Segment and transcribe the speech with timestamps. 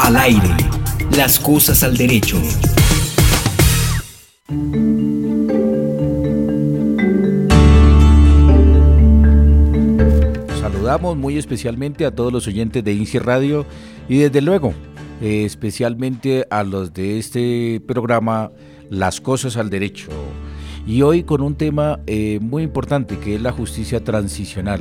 [0.00, 0.56] Al aire.
[1.16, 2.40] Las cosas al derecho.
[10.60, 13.66] Saludamos muy especialmente a todos los oyentes de INSI Radio
[14.08, 14.72] y desde luego
[15.20, 18.52] eh, especialmente a los de este programa
[18.88, 20.08] Las cosas al derecho.
[20.86, 24.80] Y hoy con un tema eh, muy importante que es la justicia transicional,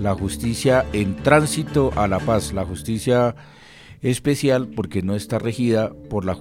[0.00, 3.34] la justicia en tránsito a la paz, la justicia
[4.02, 6.36] especial porque no está regida por, la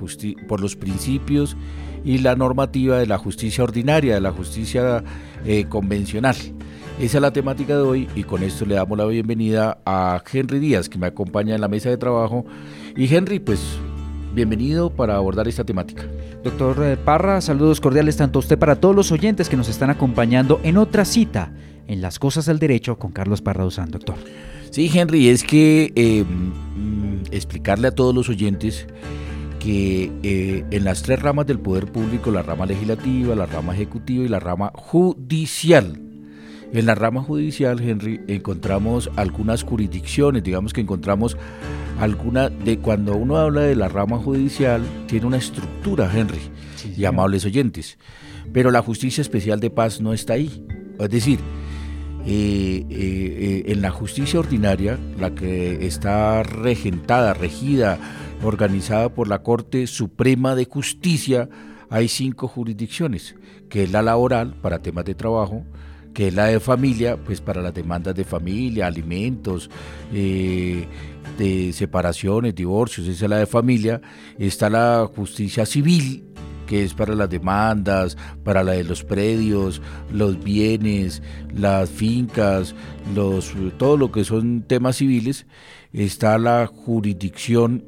[0.48, 1.58] por los principios
[2.04, 5.04] y la normativa de la justicia ordinaria, de la justicia
[5.45, 6.35] eh, convencional.
[6.99, 10.59] Esa es la temática de hoy y con esto le damos la bienvenida a Henry
[10.59, 12.45] Díaz que me acompaña en la mesa de trabajo.
[12.95, 13.77] Y Henry, pues
[14.34, 16.04] bienvenido para abordar esta temática.
[16.44, 19.90] Doctor eh, Parra, saludos cordiales tanto a usted para todos los oyentes que nos están
[19.90, 21.54] acompañando en otra cita
[21.88, 24.16] en Las Cosas del Derecho con Carlos Parra Usán, doctor.
[24.70, 26.23] Sí, Henry, es que eh,
[27.32, 28.88] explicarle a todos los oyentes
[29.60, 34.24] que eh, en las tres ramas del poder público, la rama legislativa, la rama ejecutiva
[34.24, 35.99] y la rama judicial,
[36.71, 41.36] en la rama judicial, Henry, encontramos algunas jurisdicciones, digamos que encontramos
[41.99, 46.40] alguna de cuando uno habla de la rama judicial, tiene una estructura, Henry,
[46.96, 47.98] y amables oyentes.
[48.54, 50.66] Pero la justicia especial de paz no está ahí.
[50.99, 51.40] Es decir,
[52.30, 57.98] en la justicia ordinaria, la que está regentada, regida,
[58.44, 61.49] organizada por la Corte Suprema de Justicia,
[61.90, 63.36] hay cinco jurisdicciones,
[63.70, 65.66] que es la laboral para temas de trabajo,
[66.13, 69.69] que es la de familia, pues para las demandas de familia, alimentos,
[70.14, 70.86] eh,
[71.38, 74.02] de separaciones, divorcios, esa es la de familia.
[74.38, 76.25] Está la justicia civil,
[76.69, 79.81] que es para las demandas, para la de los predios,
[80.13, 82.75] los bienes, las fincas,
[83.16, 85.47] los, todo lo que son temas civiles.
[85.94, 87.84] Está la jurisdicción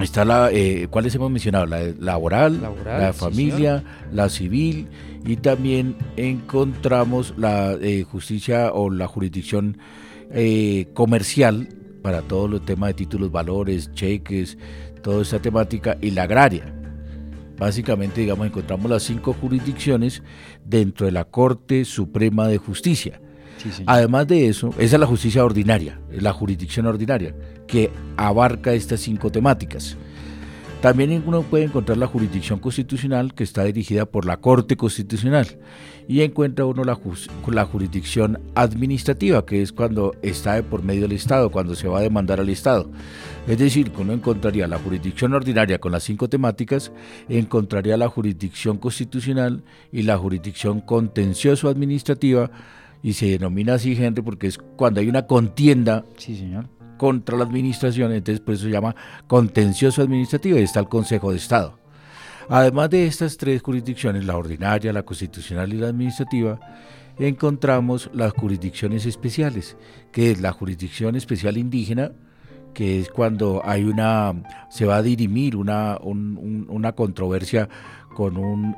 [0.00, 1.66] Está la, eh, ¿cuáles hemos mencionado?
[1.66, 4.88] La laboral, la familia, la civil
[5.26, 9.76] y también encontramos la eh, justicia o la jurisdicción
[10.30, 11.68] eh, comercial
[12.02, 14.56] para todos los temas de títulos, valores, cheques,
[15.02, 16.79] toda esta temática y la agraria.
[17.60, 20.22] Básicamente, digamos, encontramos las cinco jurisdicciones
[20.64, 23.20] dentro de la Corte Suprema de Justicia.
[23.84, 27.34] Además de eso, esa es la justicia ordinaria, la jurisdicción ordinaria,
[27.66, 29.98] que abarca estas cinco temáticas.
[30.80, 35.58] También uno puede encontrar la jurisdicción constitucional que está dirigida por la Corte Constitucional
[36.10, 36.98] y encuentra uno la,
[37.52, 42.02] la jurisdicción administrativa que es cuando está por medio del Estado, cuando se va a
[42.02, 42.90] demandar al Estado.
[43.46, 46.90] Es decir, que uno encontraría la jurisdicción ordinaria con las cinco temáticas,
[47.28, 49.62] encontraría la jurisdicción constitucional
[49.92, 52.50] y la jurisdicción contencioso administrativa
[53.04, 56.66] y se denomina así, Henry, porque es cuando hay una contienda sí, señor.
[56.98, 58.96] contra la administración, entonces por eso se llama
[59.28, 61.78] contencioso administrativo y está el Consejo de Estado.
[62.52, 66.58] Además de estas tres jurisdicciones, la ordinaria, la constitucional y la administrativa,
[67.16, 69.76] encontramos las jurisdicciones especiales,
[70.10, 72.10] que es la jurisdicción especial indígena,
[72.74, 74.34] que es cuando hay una,
[74.68, 77.68] se va a dirimir una, una controversia
[78.16, 78.76] con un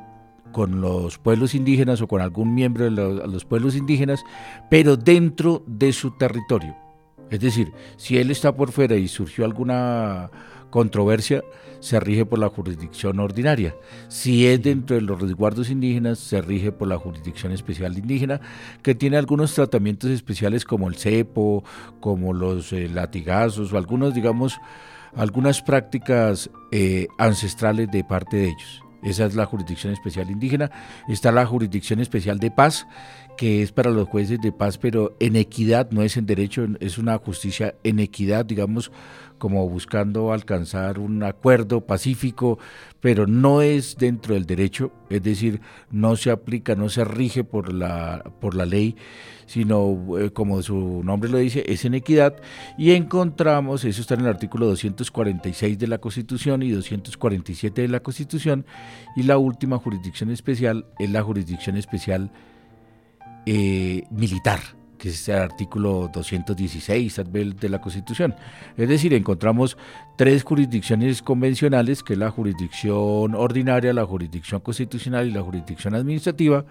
[0.52, 4.22] con los pueblos indígenas o con algún miembro de los, pueblos indígenas,
[4.68, 6.76] pero dentro de su territorio.
[7.30, 10.30] Es decir, si él está por fuera y surgió alguna
[10.72, 11.44] controversia,
[11.78, 13.76] se rige por la jurisdicción ordinaria.
[14.08, 18.40] Si es dentro de los resguardos indígenas, se rige por la jurisdicción especial indígena,
[18.82, 21.62] que tiene algunos tratamientos especiales como el cepo,
[22.00, 24.58] como los eh, latigazos o algunos, digamos,
[25.14, 28.82] algunas prácticas eh, ancestrales de parte de ellos.
[29.02, 30.70] Esa es la jurisdicción especial indígena.
[31.08, 32.86] Está la jurisdicción especial de paz,
[33.36, 36.98] que es para los jueces de paz, pero en equidad, no es en derecho, es
[36.98, 38.92] una justicia en equidad, digamos,
[39.42, 42.60] como buscando alcanzar un acuerdo pacífico,
[43.00, 45.60] pero no es dentro del derecho, es decir,
[45.90, 48.94] no se aplica, no se rige por la, por la ley,
[49.46, 52.36] sino eh, como su nombre lo dice, es en equidad,
[52.78, 57.98] y encontramos, eso está en el artículo 246 de la Constitución y 247 de la
[57.98, 58.64] Constitución,
[59.16, 62.30] y la última jurisdicción especial es la jurisdicción especial
[63.46, 64.60] eh, militar
[65.02, 68.36] que es el artículo 216 de la Constitución.
[68.76, 69.76] Es decir, encontramos
[70.16, 76.64] tres jurisdicciones convencionales, que es la jurisdicción ordinaria, la jurisdicción constitucional y la jurisdicción administrativa,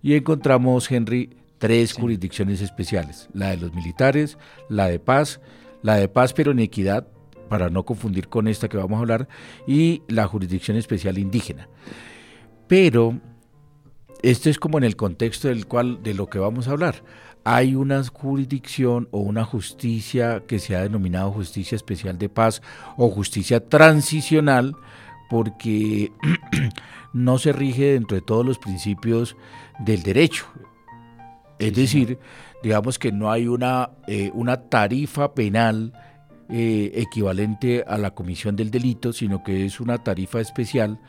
[0.00, 4.38] y encontramos, Henry, tres jurisdicciones especiales, la de los militares,
[4.68, 5.40] la de paz,
[5.82, 7.08] la de paz pero en equidad,
[7.48, 9.26] para no confundir con esta que vamos a hablar,
[9.66, 11.68] y la jurisdicción especial indígena.
[12.68, 13.20] Pero
[14.22, 17.02] esto es como en el contexto del cual de lo que vamos a hablar.
[17.44, 22.62] hay una jurisdicción o una justicia que se ha denominado justicia especial de paz
[22.96, 24.76] o justicia transicional
[25.28, 26.12] porque
[27.12, 29.36] no se rige dentro de todos los principios
[29.80, 30.46] del derecho.
[31.58, 32.18] Es decir,
[32.62, 35.92] digamos que no hay una, eh, una tarifa penal
[36.48, 41.00] eh, equivalente a la comisión del delito, sino que es una tarifa especial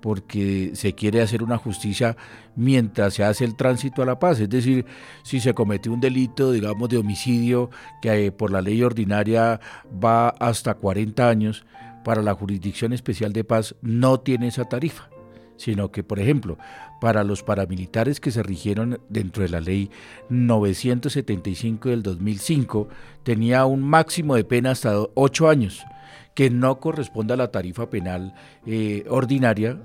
[0.00, 2.16] porque se quiere hacer una justicia
[2.56, 4.40] mientras se hace el tránsito a la paz.
[4.40, 4.86] Es decir,
[5.22, 9.60] si se comete un delito, digamos, de homicidio, que eh, por la ley ordinaria
[10.02, 11.64] va hasta 40 años,
[12.04, 15.10] para la Jurisdicción Especial de Paz no tiene esa tarifa
[15.58, 16.56] sino que, por ejemplo,
[17.00, 19.90] para los paramilitares que se rigieron dentro de la ley
[20.30, 22.88] 975 del 2005,
[23.24, 25.84] tenía un máximo de pena hasta ocho años,
[26.38, 28.32] que no corresponde a la tarifa penal
[28.64, 29.76] eh, ordinaria,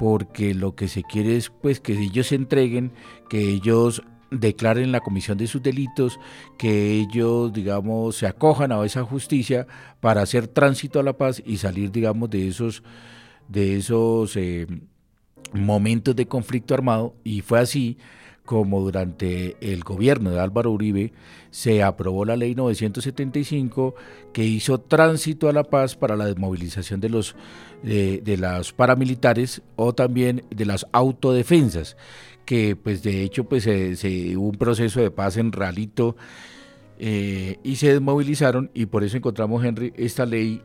[0.00, 2.90] porque lo que se quiere es pues que ellos se entreguen,
[3.30, 4.02] que ellos
[4.32, 6.18] declaren la comisión de sus delitos,
[6.58, 9.68] que ellos, digamos, se acojan a esa justicia
[10.00, 12.82] para hacer tránsito a la paz y salir, digamos, de esos,
[13.46, 14.66] de esos eh,
[15.52, 17.14] momentos de conflicto armado.
[17.22, 17.96] Y fue así
[18.44, 21.12] como durante el gobierno de Álvaro Uribe
[21.50, 23.94] se aprobó la ley 975
[24.32, 27.36] que hizo tránsito a la paz para la desmovilización de los
[27.82, 31.96] de, las paramilitares o también de las autodefensas
[32.44, 36.16] que pues de hecho pues se, hubo un proceso de paz en Ralito
[36.98, 40.62] eh, y se desmovilizaron y por eso encontramos Henry esta ley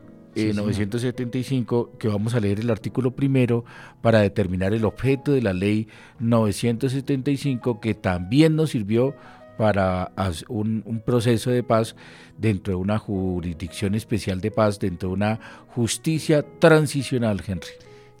[0.54, 3.64] 975, que vamos a leer el artículo primero
[4.00, 5.88] para determinar el objeto de la ley
[6.20, 9.14] 975, que también nos sirvió
[9.56, 10.12] para
[10.48, 11.96] un, un, proceso de paz
[12.38, 15.40] dentro de una jurisdicción especial de paz, dentro de una
[15.74, 17.68] justicia transicional, Henry.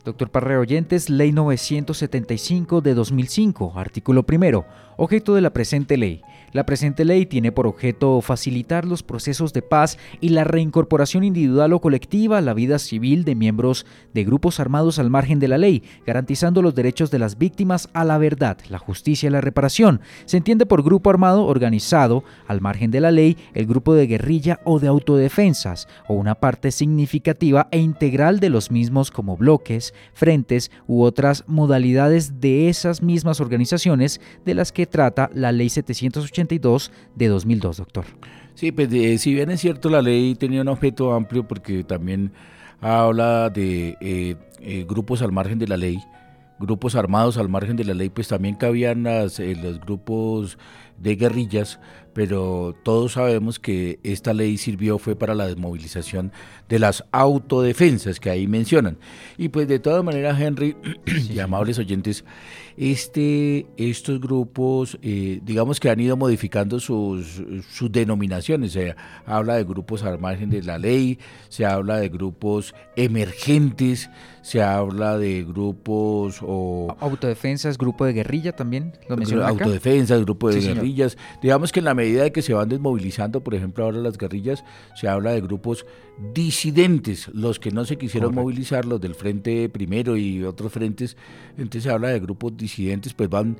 [0.04, 4.64] Doctor Parre Oyentes, Ley 975 de 2005, artículo primero,
[4.96, 6.22] objeto de la presente ley
[6.52, 11.72] la presente ley tiene por objeto facilitar los procesos de paz y la reincorporación individual
[11.72, 13.84] o colectiva a la vida civil de miembros
[14.14, 18.04] de grupos armados al margen de la ley, garantizando los derechos de las víctimas a
[18.04, 20.00] la verdad, la justicia y la reparación.
[20.24, 24.60] Se entiende por grupo armado organizado al margen de la ley el grupo de guerrilla
[24.64, 30.70] o de autodefensas, o una parte significativa e integral de los mismos como bloques, frentes
[30.86, 37.28] u otras modalidades de esas mismas organizaciones de las que trata la ley 780 de
[37.28, 38.04] 2002, doctor.
[38.54, 38.88] Sí, pues
[39.20, 42.32] si bien es cierto, la ley tenía un objeto amplio porque también
[42.80, 45.98] habla de eh, eh, grupos al margen de la ley,
[46.58, 50.58] grupos armados al margen de la ley, pues también cabían las, eh, los grupos
[50.98, 51.80] de guerrillas,
[52.18, 56.32] pero todos sabemos que esta ley sirvió fue para la desmovilización
[56.68, 58.98] de las autodefensas que ahí mencionan.
[59.36, 60.76] Y pues de todas maneras, Henry
[61.30, 62.24] y amables oyentes,
[62.76, 68.72] este, estos grupos, eh, digamos que han ido modificando sus, sus denominaciones.
[68.72, 74.10] Se habla de grupos al margen de la ley, se habla de grupos emergentes,
[74.42, 76.96] se habla de grupos o...
[77.00, 81.18] Autodefensas, grupo de guerrilla también, lo Autodefensas, grupo de guerrillas.
[81.42, 84.64] Digamos que en la medida de que se van desmovilizando, por ejemplo, ahora las guerrillas,
[84.94, 85.86] se habla de grupos
[86.32, 91.16] disidentes, los que no se quisieron movilizar, los del Frente Primero y otros frentes,
[91.56, 93.56] entonces se habla de grupos disidentes, pues van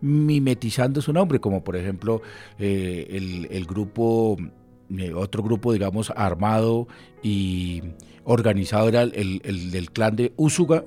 [0.00, 2.22] mimetizando su nombre, como por ejemplo
[2.58, 4.36] eh, el, el, grupo,
[4.98, 6.88] eh, otro grupo, digamos, armado
[7.22, 7.82] y
[8.24, 10.84] organizado era el, el del clan de Úsuga,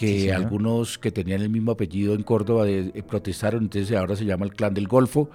[0.00, 4.46] que algunos que tenían el mismo apellido en Córdoba eh, protestaron, entonces ahora se llama
[4.46, 5.28] el Clan del Golfo,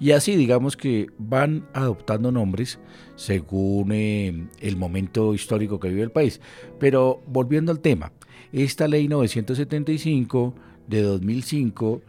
[0.00, 2.78] y así digamos que van adoptando nombres
[3.14, 6.40] según eh, el momento histórico que vive el país.
[6.80, 8.10] Pero volviendo al tema,
[8.54, 10.54] esta ley 975
[10.86, 12.00] de 2005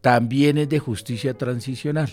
[0.00, 2.08] también es de justicia transicional,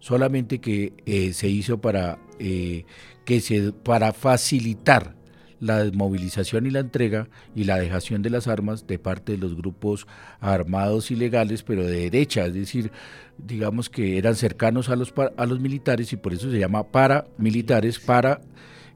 [0.00, 5.14] solamente que eh, se hizo para, que se, para facilitar
[5.60, 9.54] la desmovilización y la entrega y la dejación de las armas de parte de los
[9.54, 10.06] grupos
[10.40, 12.90] armados ilegales, pero de derecha, es decir,
[13.38, 17.98] digamos que eran cercanos a los, a los militares y por eso se llama paramilitares,
[17.98, 18.40] para,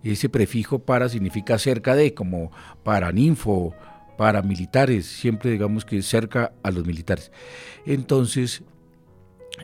[0.02, 2.50] ese prefijo para significa cerca de, como
[2.82, 3.74] paraninfo,
[4.16, 7.30] paramilitares, siempre digamos que cerca a los militares.
[7.86, 8.62] Entonces,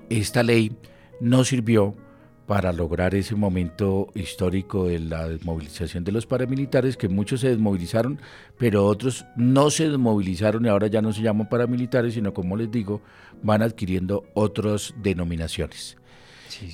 [0.09, 0.77] esta ley
[1.21, 1.95] no sirvió
[2.51, 8.21] para lograr ese momento histórico de la desmovilización de los paramilitares, que muchos se desmovilizaron,
[8.59, 12.69] pero otros no se desmovilizaron y ahora ya no se llaman paramilitares, sino como les
[12.69, 13.03] digo,
[13.45, 15.97] van adquiriendo otras denominaciones.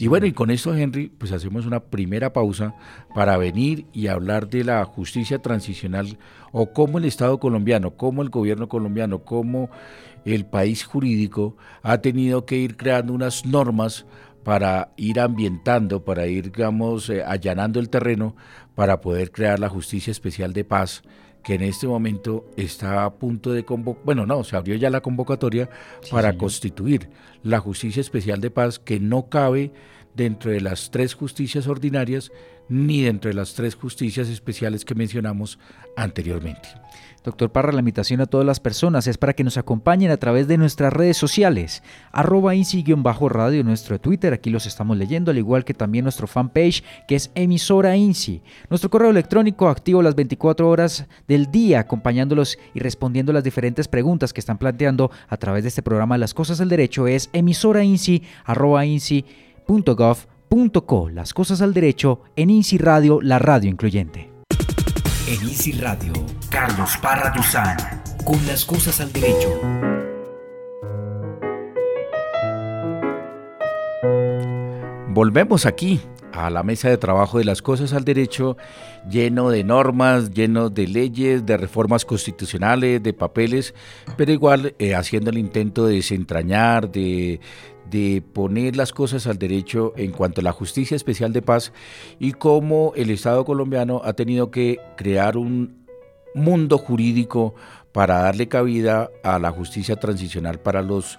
[0.01, 2.75] y bueno, y con esto, Henry, pues hacemos una primera pausa
[3.15, 6.17] para venir y hablar de la justicia transicional
[6.53, 9.69] o cómo el Estado colombiano, cómo el gobierno colombiano, cómo
[10.25, 14.07] el país jurídico ha tenido que ir creando unas normas
[14.47, 18.37] para ir ambientando, para ir, digamos, eh, allanando el terreno
[18.77, 21.03] para poder crear la Justicia Especial de Paz
[21.43, 25.01] que en este momento está a punto de convocar, bueno, no, se abrió ya la
[25.01, 25.69] convocatoria
[26.13, 27.11] para constituir
[27.43, 29.73] la Justicia Especial de Paz que no cabe
[30.15, 32.31] dentro de las tres justicias ordinarias
[32.69, 35.59] ni dentro de las tres justicias especiales que mencionamos
[35.97, 36.69] anteriormente.
[37.27, 40.47] Doctor Parra, la invitación a todas las personas es para que nos acompañen a través
[40.47, 41.83] de nuestras redes sociales,
[42.13, 47.17] arroba INSI-radio, nuestro Twitter, aquí los estamos leyendo, al igual que también nuestro fanpage, que
[47.17, 48.43] es emisora INSI.
[48.71, 54.33] Nuestro correo electrónico activo las 24 horas del día, acompañándolos y respondiendo las diferentes preguntas
[54.33, 58.23] que están planteando a través de este programa Las Cosas del Derecho, es emisora INSI,
[58.45, 58.85] arroba
[60.51, 61.11] INSI.gov.co.
[61.11, 64.31] Las Cosas al Derecho en INSI Radio, la radio incluyente.
[65.29, 66.13] En Easy Radio,
[66.51, 67.77] Carlos Parra Duzán,
[68.25, 69.49] con las cosas al derecho.
[75.09, 76.01] Volvemos aquí
[76.33, 78.57] a la mesa de trabajo de las cosas al derecho,
[79.09, 83.75] lleno de normas, lleno de leyes, de reformas constitucionales, de papeles,
[84.17, 87.41] pero igual eh, haciendo el intento de desentrañar, de,
[87.91, 91.73] de poner las cosas al derecho en cuanto a la justicia especial de paz
[92.19, 95.87] y cómo el Estado colombiano ha tenido que crear un
[96.35, 97.55] mundo jurídico
[97.93, 101.19] para darle cabida a la justicia transicional para los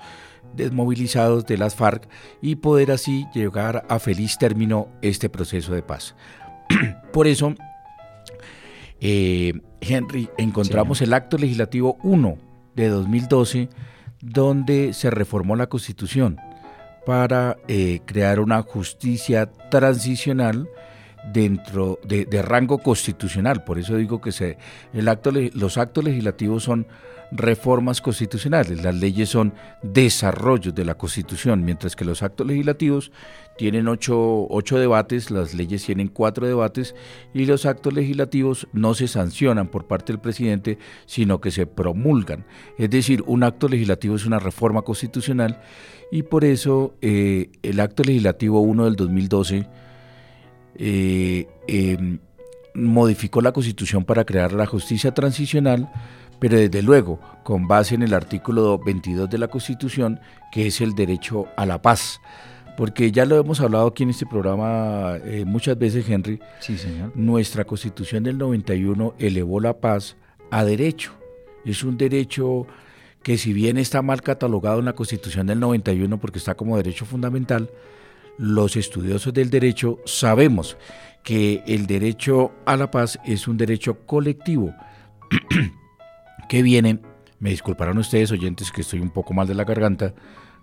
[0.55, 2.07] desmovilizados de las FARC
[2.41, 6.15] y poder así llegar a feliz término este proceso de paz.
[7.13, 7.55] Por eso,
[8.99, 12.37] eh, Henry, encontramos el acto legislativo 1
[12.75, 13.69] de 2012
[14.21, 16.37] donde se reformó la constitución
[17.07, 20.67] para eh, crear una justicia transicional
[21.31, 23.63] dentro de, rango constitucional.
[23.63, 24.57] Por eso digo que se,
[24.91, 26.85] los actos legislativos son
[27.31, 29.53] reformas constitucionales, las leyes son
[29.83, 33.11] desarrollos de la Constitución, mientras que los actos legislativos
[33.57, 36.95] tienen ocho, ocho, debates, las leyes tienen cuatro debates
[37.33, 42.45] y los actos legislativos no se sancionan por parte del presidente, sino que se promulgan.
[42.77, 45.59] Es decir, un acto legislativo es una reforma constitucional
[46.11, 49.67] y por eso eh, el acto legislativo 1 del 2012
[50.79, 52.19] eh, em,
[52.77, 55.89] modificó la constitución para crear la justicia transicional,
[56.39, 60.19] pero desde luego con base en el artículo 22 de la constitución,
[60.51, 62.21] que es el derecho a la paz.
[62.77, 66.39] Porque ya lo hemos hablado aquí en este programa eh, muchas veces, Henry.
[66.59, 67.11] Sí, señor.
[67.15, 70.15] Nuestra constitución del 91 elevó la paz
[70.51, 71.13] a derecho.
[71.65, 72.67] Es un derecho
[73.23, 77.05] que si bien está mal catalogado en la Constitución del 91 porque está como derecho
[77.05, 77.69] fundamental,
[78.37, 80.77] los estudiosos del derecho sabemos
[81.27, 84.73] que el derecho a la paz es un derecho colectivo
[86.47, 86.99] que viene,
[87.41, 90.13] me disculparán ustedes oyentes que estoy un poco mal de la garganta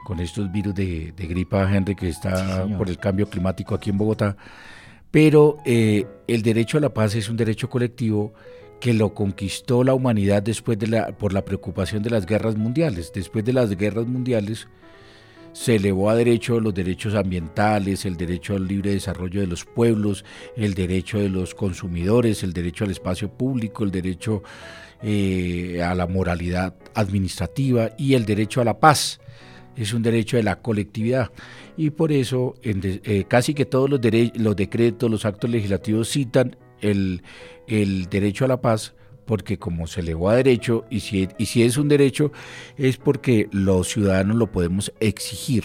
[0.06, 4.38] con estos virus de, gripa, Henry, que está por el cambio climático aquí en Bogotá,
[5.10, 8.32] pero eh, el derecho a la paz es un derecho colectivo
[8.80, 13.12] que lo conquistó la humanidad después de la, por la preocupación de las guerras mundiales.
[13.12, 14.66] Después de las guerras mundiales
[15.54, 20.24] se elevó a derecho los derechos ambientales, el derecho al libre desarrollo de los pueblos,
[20.56, 24.42] el derecho de los consumidores, el derecho al espacio público, el derecho
[25.00, 29.20] eh, a la moralidad administrativa y el derecho a la paz.
[29.76, 31.30] Es un derecho de la colectividad
[31.76, 34.00] y por eso eh, casi que todos los,
[34.34, 37.22] los decretos, los actos legislativos citan el,
[37.68, 38.94] el derecho a la paz
[39.24, 42.32] porque como se elevó a derecho y si, y si es un derecho
[42.76, 45.64] es porque los ciudadanos lo podemos exigir.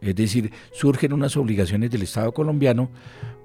[0.00, 2.90] Es decir, surgen unas obligaciones del Estado colombiano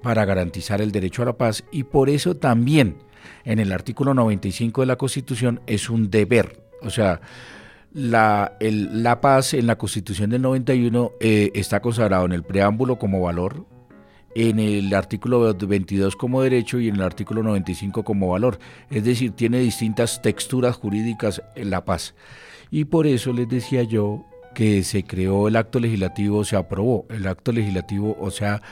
[0.02, 2.96] para garantizar el derecho a la paz y por eso también
[3.44, 6.62] en el artículo 95 de la Constitución es un deber.
[6.82, 7.20] O sea,
[7.92, 13.20] la, la paz en la Constitución del 91 eh, está consagrado en el preámbulo como
[13.20, 13.66] valor
[14.34, 18.58] en el artículo 22 como derecho y en el artículo 95 como valor.
[18.90, 22.14] Es decir, tiene distintas texturas jurídicas en la paz.
[22.70, 24.24] Y por eso les decía yo
[24.54, 28.62] que se creó el acto legislativo, se aprobó el acto legislativo, o sea,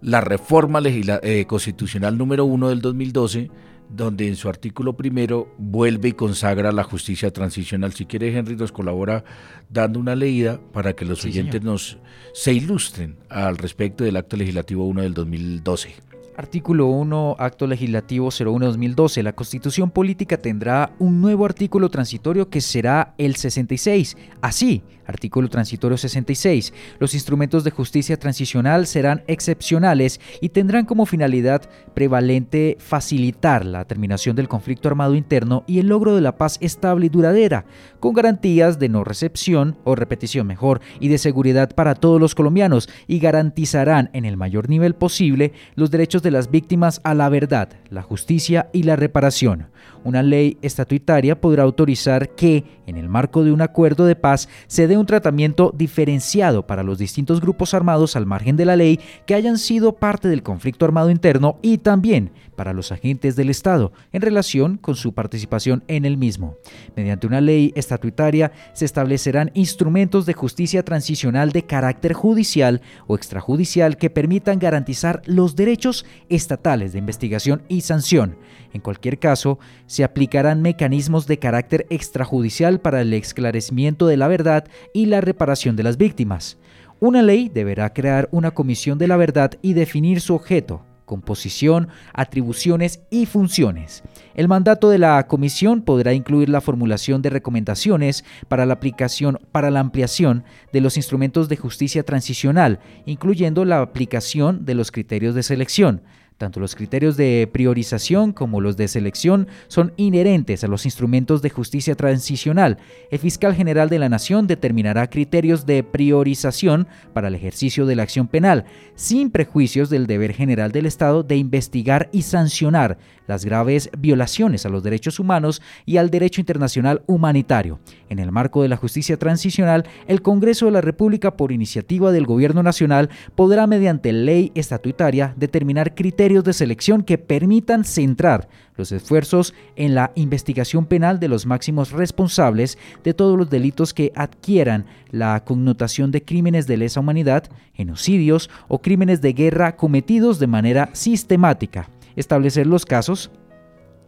[0.00, 3.50] la reforma eh, constitucional número 1 del 2012
[3.94, 7.92] donde en su artículo primero vuelve y consagra la justicia transicional.
[7.92, 9.24] Si quiere, Henry nos colabora
[9.68, 11.98] dando una leída para que los oyentes nos
[12.32, 16.11] se ilustren al respecto del acto legislativo 1 del 2012.
[16.42, 19.22] Artículo 1, Acto Legislativo 01-2012.
[19.22, 24.16] La Constitución Política tendrá un nuevo artículo transitorio que será el 66.
[24.40, 26.72] Así, artículo transitorio 66.
[26.98, 31.62] Los instrumentos de justicia transicional serán excepcionales y tendrán como finalidad
[31.94, 37.06] prevalente facilitar la terminación del conflicto armado interno y el logro de la paz estable
[37.06, 37.66] y duradera,
[38.00, 42.88] con garantías de no recepción o repetición mejor y de seguridad para todos los colombianos
[43.06, 47.68] y garantizarán en el mayor nivel posible los derechos de las víctimas a la verdad,
[47.90, 49.68] la justicia y la reparación.
[50.04, 54.88] Una ley estatutaria podrá autorizar que, en el marco de un acuerdo de paz, se
[54.88, 59.34] dé un tratamiento diferenciado para los distintos grupos armados al margen de la ley que
[59.34, 64.22] hayan sido parte del conflicto armado interno y también para los agentes del Estado en
[64.22, 66.56] relación con su participación en el mismo.
[66.96, 73.96] Mediante una ley estatutaria se establecerán instrumentos de justicia transicional de carácter judicial o extrajudicial
[73.96, 78.36] que permitan garantizar los derechos estatales de investigación y sanción.
[78.72, 79.58] En cualquier caso,
[79.92, 85.76] se aplicarán mecanismos de carácter extrajudicial para el esclarecimiento de la verdad y la reparación
[85.76, 86.56] de las víctimas.
[86.98, 93.02] Una ley deberá crear una comisión de la verdad y definir su objeto, composición, atribuciones
[93.10, 94.02] y funciones.
[94.34, 99.70] El mandato de la comisión podrá incluir la formulación de recomendaciones para la aplicación para
[99.70, 105.42] la ampliación de los instrumentos de justicia transicional, incluyendo la aplicación de los criterios de
[105.42, 106.00] selección,
[106.42, 111.50] tanto los criterios de priorización como los de selección son inherentes a los instrumentos de
[111.50, 112.78] justicia transicional.
[113.12, 118.02] El fiscal general de la Nación determinará criterios de priorización para el ejercicio de la
[118.02, 118.64] acción penal,
[118.96, 124.68] sin prejuicios del deber general del Estado de investigar y sancionar las graves violaciones a
[124.68, 127.78] los derechos humanos y al derecho internacional humanitario.
[128.08, 132.26] En el marco de la justicia transicional, el Congreso de la República, por iniciativa del
[132.26, 139.52] Gobierno Nacional, podrá mediante ley estatutaria determinar criterios de selección que permitan centrar los esfuerzos
[139.76, 145.44] en la investigación penal de los máximos responsables de todos los delitos que adquieran la
[145.44, 151.90] connotación de crímenes de lesa humanidad, genocidios o crímenes de guerra cometidos de manera sistemática.
[152.16, 153.30] Establecer los casos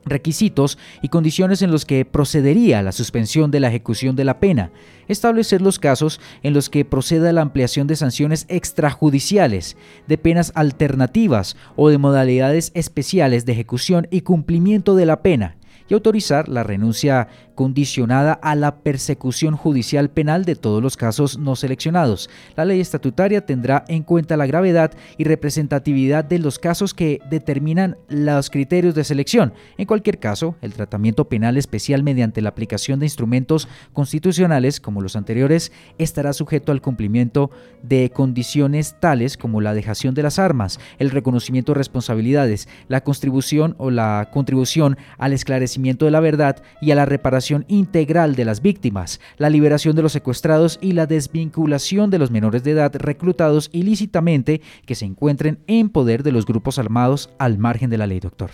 [0.07, 4.71] requisitos y condiciones en los que procedería la suspensión de la ejecución de la pena,
[5.09, 11.57] establecer los casos en los que proceda la ampliación de sanciones extrajudiciales, de penas alternativas
[11.77, 15.57] o de modalidades especiales de ejecución y cumplimiento de la pena,
[15.89, 21.57] y autorizar la renuncia condicionada a la persecución judicial penal de todos los casos no
[21.57, 22.29] seleccionados.
[22.57, 27.97] La ley estatutaria tendrá en cuenta la gravedad y representatividad de los casos que determinan
[28.09, 29.53] los criterios de selección.
[29.79, 35.17] En cualquier caso, el tratamiento penal especial mediante la aplicación de instrumentos constitucionales como los
[35.17, 37.51] anteriores estará sujeto al cumplimiento
[37.83, 43.75] de condiciones tales como la dejación de las armas, el reconocimiento de responsabilidades, la contribución
[43.79, 48.63] o la contribución al esclarecimiento de la verdad y a la reparación integral de las
[48.63, 53.71] víctimas, la liberación de los secuestrados y la desvinculación de los menores de edad reclutados
[53.73, 58.21] ilícitamente que se encuentren en poder de los grupos armados al margen de la ley,
[58.21, 58.51] doctor.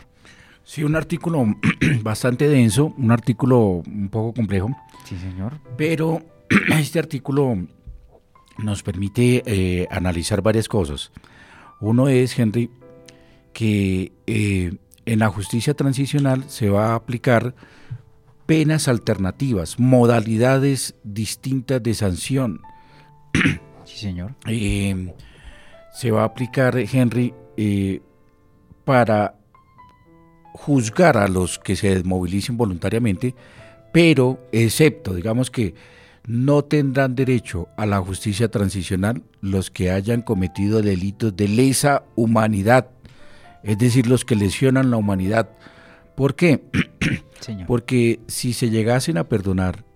[0.64, 1.44] Sí, un artículo
[2.02, 4.70] bastante denso, un artículo un poco complejo.
[5.04, 5.60] Sí, señor.
[5.76, 6.22] Pero
[6.78, 7.56] este artículo
[8.58, 11.12] nos permite eh, analizar varias cosas.
[11.80, 12.70] Uno es, Henry,
[13.52, 14.72] que eh,
[15.06, 17.54] en la justicia transicional se va a aplicar
[18.50, 22.60] penas alternativas, modalidades distintas de sanción.
[23.84, 24.34] Sí, señor.
[24.46, 25.14] Eh,
[25.94, 28.00] se va a aplicar, Henry, eh,
[28.84, 29.34] para
[30.52, 33.34] juzgar a los que se desmovilicen voluntariamente,
[33.92, 35.74] pero excepto, digamos que
[36.26, 42.90] no tendrán derecho a la justicia transicional los que hayan cometido delitos de lesa humanidad,
[43.62, 45.50] es decir, los que lesionan la humanidad.
[46.20, 46.62] ¿Por qué?
[47.66, 49.86] Porque si se llegasen a perdonar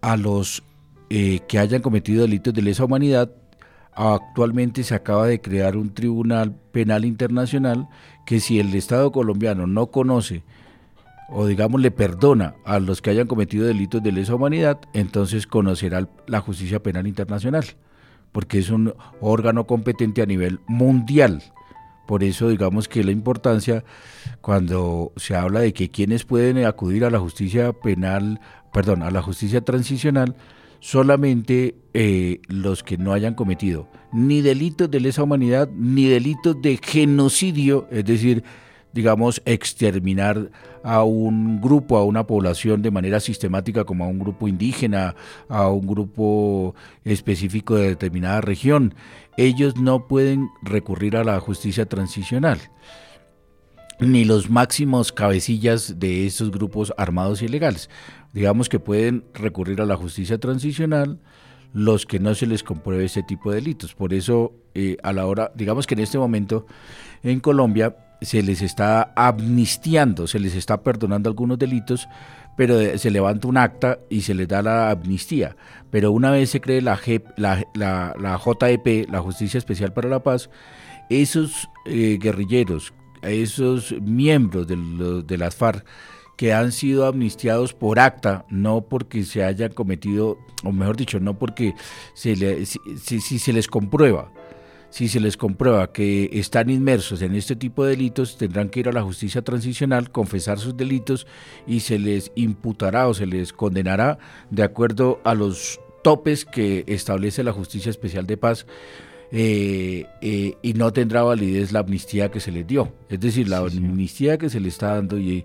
[0.00, 0.62] a los
[1.10, 3.30] eh, que hayan cometido delitos de lesa humanidad,
[3.92, 7.86] actualmente se acaba de crear un tribunal penal internacional
[8.24, 10.42] que si el Estado colombiano no conoce
[11.28, 16.08] o digamos le perdona a los que hayan cometido delitos de lesa humanidad, entonces conocerá
[16.28, 17.66] la justicia penal internacional,
[18.32, 21.42] porque es un órgano competente a nivel mundial.
[22.10, 23.84] Por eso digamos que la importancia
[24.40, 28.40] cuando se habla de que quienes pueden acudir a la justicia penal,
[28.72, 30.34] perdón, a la justicia transicional,
[30.80, 36.80] solamente eh, los que no hayan cometido ni delitos de lesa humanidad ni delitos de
[36.82, 38.42] genocidio, es decir,
[38.92, 40.50] digamos, exterminar
[40.82, 45.14] a un grupo, a una población de manera sistemática como a un grupo indígena,
[45.48, 46.74] a un grupo
[47.04, 48.94] específico de determinada región.
[49.36, 52.58] Ellos no pueden recurrir a la justicia transicional
[54.00, 57.90] ni los máximos cabecillas de esos grupos armados ilegales.
[58.32, 61.20] Digamos que pueden recurrir a la justicia transicional
[61.72, 63.94] los que no se les compruebe ese tipo de delitos.
[63.94, 66.66] Por eso, eh, a la hora, digamos que en este momento
[67.22, 72.08] en Colombia se les está amnistiando, se les está perdonando algunos delitos,
[72.56, 75.56] pero se levanta un acta y se les da la amnistía.
[75.90, 76.98] Pero una vez se cree la,
[77.36, 80.50] la, la, JEP, la Justicia Especial para la Paz,
[81.08, 85.84] esos eh, guerrilleros esos miembros de, de las FARC
[86.36, 91.38] que han sido amnistiados por acta, no porque se hayan cometido, o mejor dicho, no
[91.38, 91.74] porque
[92.14, 94.32] se si, se les comprueba,
[94.90, 98.88] si se les comprueba que están inmersos en este tipo de delitos, tendrán que ir
[98.88, 101.26] a la justicia transicional, confesar sus delitos
[101.66, 104.18] y se les imputará o se les condenará
[104.50, 108.66] de acuerdo a los topes que establece la Justicia Especial de Paz
[109.32, 112.92] eh, eh, y no tendrá validez la amnistía que se les dio.
[113.08, 115.44] Es decir, la amnistía que se le está dando y,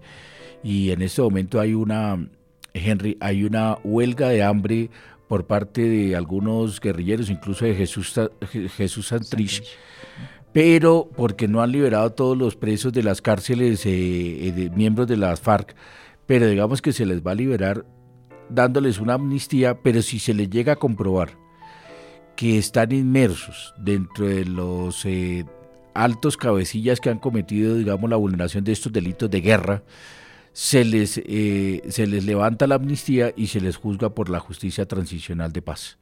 [0.63, 2.27] y en este momento hay una,
[2.73, 4.89] Henry, hay una huelga de hambre
[5.27, 8.13] por parte de algunos guerrilleros, incluso de Jesús,
[8.75, 9.63] Jesús Santrich,
[10.53, 15.07] pero porque no han liberado a todos los presos de las cárceles eh, de miembros
[15.07, 15.75] de las FARC,
[16.25, 17.85] pero digamos que se les va a liberar
[18.49, 21.37] dándoles una amnistía, pero si se les llega a comprobar
[22.35, 25.45] que están inmersos dentro de los eh,
[25.93, 29.83] altos cabecillas que han cometido, digamos, la vulneración de estos delitos de guerra,
[30.55, 34.85] se les, eh, se les levanta la amnistía y se les juzga por la justicia
[34.85, 35.97] transicional de paz.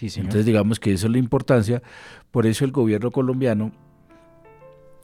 [0.00, 1.82] Entonces, digamos que eso es la importancia.
[2.30, 3.72] Por eso el gobierno colombiano,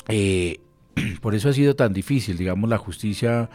[0.07, 0.61] eh,
[1.21, 3.51] por eso ha sido tan difícil, digamos, la justicia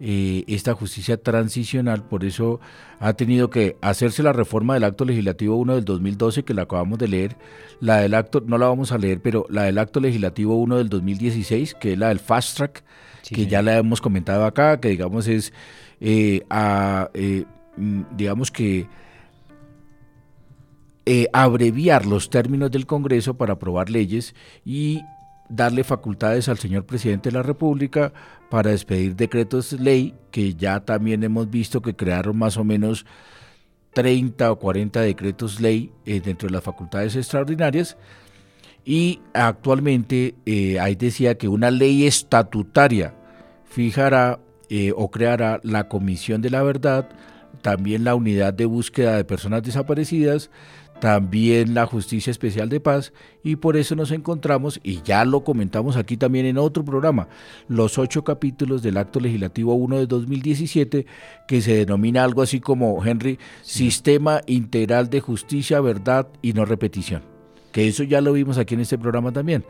[0.00, 2.58] eh, esta justicia transicional, por eso
[2.98, 6.98] ha tenido que hacerse la reforma del acto legislativo 1 del 2012 que la acabamos
[6.98, 7.36] de leer,
[7.80, 10.88] la del acto, no la vamos a leer, pero la del acto legislativo 1 del
[10.88, 12.84] 2016, que es la del fast track,
[13.30, 15.52] que ya la hemos comentado acá, que digamos es,
[16.00, 17.44] eh, a, eh,
[17.76, 18.86] mm, digamos que
[21.32, 25.00] abreviar los términos del Congreso para aprobar leyes y
[25.48, 28.12] darle facultades al señor presidente de la República
[28.50, 33.06] para despedir decretos ley, que ya también hemos visto que crearon más o menos
[33.94, 37.96] 30 o 40 decretos ley eh, dentro de las facultades extraordinarias.
[38.84, 43.14] Y actualmente eh, ahí decía que una ley estatutaria
[43.68, 47.08] fijará eh, o creará la Comisión de la Verdad,
[47.62, 50.50] también la Unidad de Búsqueda de Personas Desaparecidas,
[51.00, 55.96] también la Justicia Especial de Paz y por eso nos encontramos, y ya lo comentamos
[55.96, 57.28] aquí también en otro programa,
[57.68, 61.06] los ocho capítulos del Acto Legislativo 1 de 2017
[61.46, 67.22] que se denomina algo así como, Henry, Sistema Integral de Justicia, Verdad y No Repetición,
[67.72, 69.64] que eso ya lo vimos aquí en este programa también.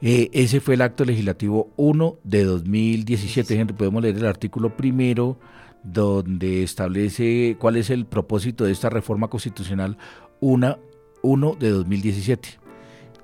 [0.00, 5.38] Eh, ese fue el Acto Legislativo 1 de 2017, Henry, podemos leer el artículo primero
[5.82, 9.98] donde establece cuál es el propósito de esta reforma constitucional
[10.40, 10.78] 1,
[11.22, 12.48] 1 de 2017.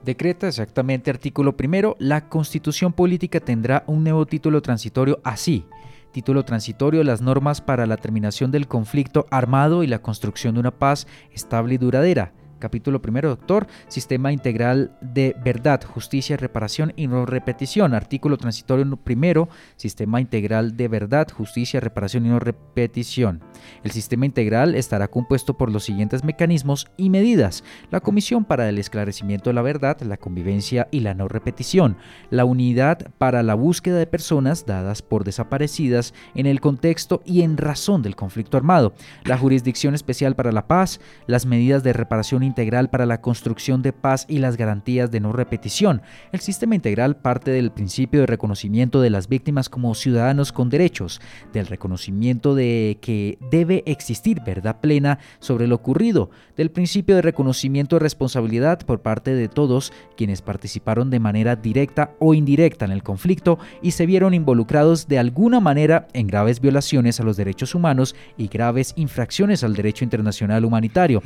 [0.05, 5.65] Decreta exactamente artículo primero, la constitución política tendrá un nuevo título transitorio así.
[6.13, 10.71] Título transitorio, las normas para la terminación del conflicto armado y la construcción de una
[10.73, 12.33] paz estable y duradera
[12.65, 17.93] Capítulo primero, doctor, Sistema Integral de Verdad, Justicia, Reparación y No Repetición.
[17.93, 23.43] Artículo transitorio primero, Sistema Integral de Verdad, Justicia, Reparación y No Repetición.
[23.83, 27.65] El sistema integral estará compuesto por los siguientes mecanismos y medidas.
[27.91, 31.99] La Comisión para el Esclarecimiento de la Verdad, la Convivencia y la No Repetición.
[32.31, 37.59] La Unidad para la Búsqueda de Personas dadas por desaparecidas en el contexto y en
[37.59, 38.95] razón del conflicto armado.
[39.25, 40.99] La Jurisdicción Especial para la Paz.
[41.27, 45.33] Las medidas de reparación integral para la construcción de paz y las garantías de no
[45.33, 46.03] repetición.
[46.31, 51.21] El sistema integral parte del principio de reconocimiento de las víctimas como ciudadanos con derechos,
[51.53, 57.97] del reconocimiento de que debe existir verdad plena sobre lo ocurrido, del principio de reconocimiento
[57.97, 63.03] de responsabilidad por parte de todos quienes participaron de manera directa o indirecta en el
[63.03, 68.15] conflicto y se vieron involucrados de alguna manera en graves violaciones a los derechos humanos
[68.39, 71.21] y graves infracciones al derecho internacional humanitario,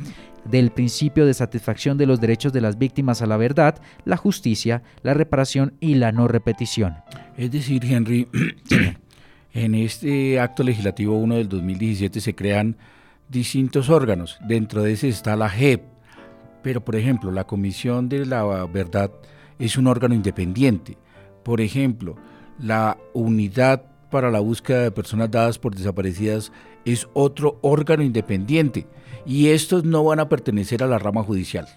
[0.45, 4.83] del principio de satisfacción de los derechos de las víctimas a la verdad, la justicia,
[5.03, 6.95] la reparación y la no repetición.
[7.37, 8.27] Es decir, Henry,
[9.53, 12.77] en este acto legislativo 1 del 2017 se crean
[13.29, 14.37] distintos órganos.
[14.47, 15.83] Dentro de ese está la JEP,
[16.61, 19.11] pero por ejemplo, la Comisión de la Verdad
[19.57, 20.97] es un órgano independiente.
[21.43, 22.15] Por ejemplo,
[22.59, 26.51] la unidad para la búsqueda de personas dadas por desaparecidas
[26.85, 28.87] es otro órgano independiente
[29.25, 31.67] y estos no van a pertenecer a la rama judicial.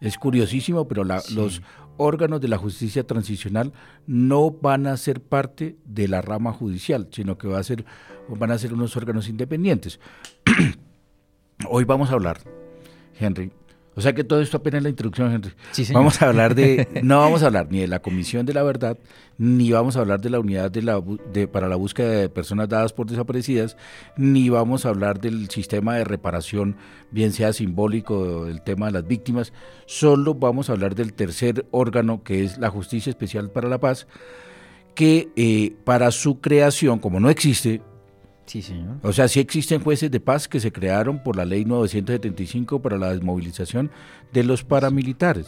[0.00, 1.62] Es curiosísimo, pero los
[1.96, 3.72] órganos de la justicia transicional
[4.06, 7.84] no van a ser parte de la rama judicial, sino que va a ser,
[8.28, 10.00] van a ser unos órganos independientes.
[11.68, 12.40] Hoy vamos a hablar,
[13.18, 13.52] Henry,
[14.00, 15.52] o sea que todo esto apenas es la introducción, Henry.
[15.92, 18.96] vamos a hablar de, no vamos a hablar ni de la Comisión de la Verdad,
[19.36, 21.02] ni vamos a hablar de la unidad de la,
[21.34, 23.76] de, para la búsqueda de personas dadas por desaparecidas,
[24.16, 26.76] ni vamos a hablar del sistema de reparación,
[27.10, 29.52] bien sea simbólico del tema de las víctimas.
[29.84, 34.06] Solo vamos a hablar del tercer órgano, que es la Justicia Especial para la Paz,
[34.94, 37.82] que eh, para su creación, como no existe,
[38.50, 38.96] Sí, señor.
[39.02, 42.98] O sea, sí existen jueces de paz que se crearon por la ley 975 para
[42.98, 43.92] la desmovilización
[44.32, 45.46] de los paramilitares,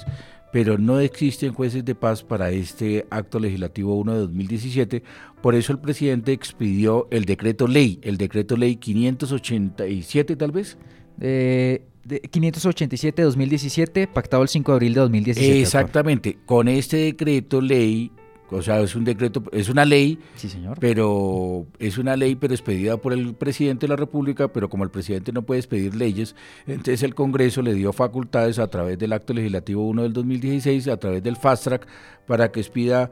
[0.53, 5.03] pero no existen jueces de paz para este acto legislativo 1 de 2017.
[5.41, 10.79] Por eso el presidente expidió el decreto ley, el decreto ley 587 tal vez.
[11.21, 15.61] Eh, 587-2017, pactado el 5 de abril de 2017.
[15.61, 18.13] Exactamente, con este decreto ley
[18.53, 20.79] o sea, es un decreto, es una ley, sí, señor.
[20.81, 24.91] pero es una ley pero expedida por el presidente de la República, pero como el
[24.91, 26.35] presidente no puede expedir leyes,
[26.67, 30.97] entonces el Congreso le dio facultades a través del acto legislativo 1 del 2016, a
[30.99, 31.87] través del fast track,
[32.27, 33.11] para que expida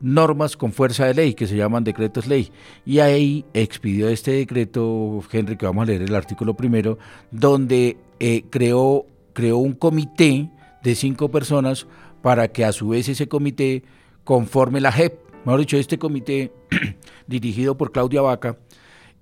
[0.00, 2.50] normas con fuerza de ley, que se llaman decretos ley.
[2.86, 6.98] Y ahí expidió este decreto, Henry, que vamos a leer el artículo primero,
[7.30, 10.50] donde eh, creó, creó un comité
[10.82, 11.86] de cinco personas
[12.22, 13.82] para que a su vez ese comité
[14.28, 16.52] conforme la JEP, mejor dicho, este comité
[17.26, 18.58] dirigido por Claudia Vaca,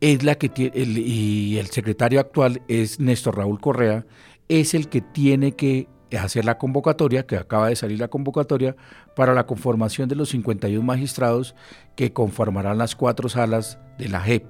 [0.00, 4.04] es la que tiene, y el secretario actual es Néstor Raúl Correa,
[4.48, 5.86] es el que tiene que
[6.18, 8.74] hacer la convocatoria, que acaba de salir la convocatoria,
[9.14, 11.54] para la conformación de los 51 magistrados
[11.94, 14.44] que conformarán las cuatro salas de la JEP,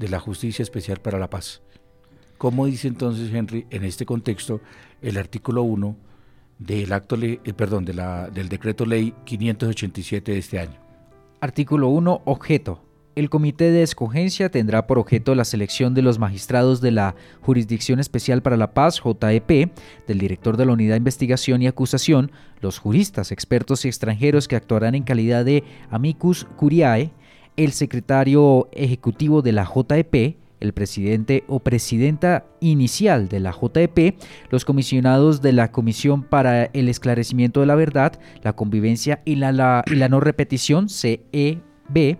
[0.00, 1.62] de la Justicia Especial para la Paz.
[2.36, 4.60] ¿Cómo dice entonces Henry en este contexto
[5.02, 6.09] el artículo 1
[6.60, 10.78] del acto eh, perdón, de la, del decreto ley 587 de este año.
[11.40, 12.22] Artículo 1.
[12.26, 12.84] Objeto.
[13.16, 17.98] El Comité de Escogencia tendrá por objeto la selección de los magistrados de la Jurisdicción
[17.98, 19.72] Especial para la Paz, JEP,
[20.06, 24.54] del director de la Unidad de Investigación y Acusación, los juristas, expertos y extranjeros que
[24.54, 27.10] actuarán en calidad de amicus curiae,
[27.56, 34.16] el secretario ejecutivo de la JEP, el presidente o presidenta inicial de la JEP,
[34.50, 39.82] los comisionados de la Comisión para el Esclarecimiento de la Verdad, la Convivencia y la,
[40.10, 42.18] No Repetición, CEB,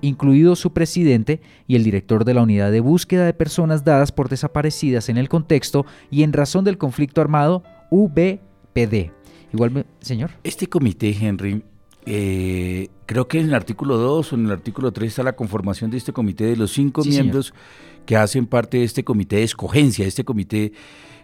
[0.00, 4.28] incluido su presidente y el director de la Unidad de Búsqueda de Personas Dadas por
[4.28, 9.10] Desaparecidas en el Contexto y en razón del conflicto armado, UBPD.
[9.52, 10.30] Igual, señor.
[10.44, 11.64] Este comité, Henry,
[12.10, 15.90] eh, creo que en el artículo 2 o en el artículo 3 está la conformación
[15.90, 17.52] de este comité de los cinco miembros
[18.06, 20.72] que hacen parte de este comité de escogencia, este comité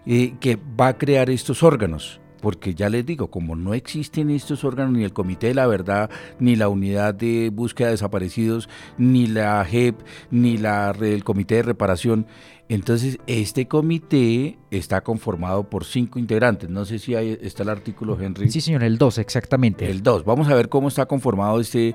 [0.04, 4.64] eh, que va a crear estos órganos porque ya les digo, como no existen estos
[4.64, 9.26] órganos, ni el Comité de la Verdad, ni la Unidad de Búsqueda de Desaparecidos, ni
[9.26, 9.98] la JEP,
[10.30, 12.26] ni la, el Comité de Reparación,
[12.68, 16.68] entonces este comité está conformado por cinco integrantes.
[16.68, 18.50] No sé si ahí está el artículo, Henry.
[18.50, 19.90] Sí, señor, el 2, exactamente.
[19.90, 20.26] El 2.
[20.26, 21.94] Vamos a ver cómo está conformado este,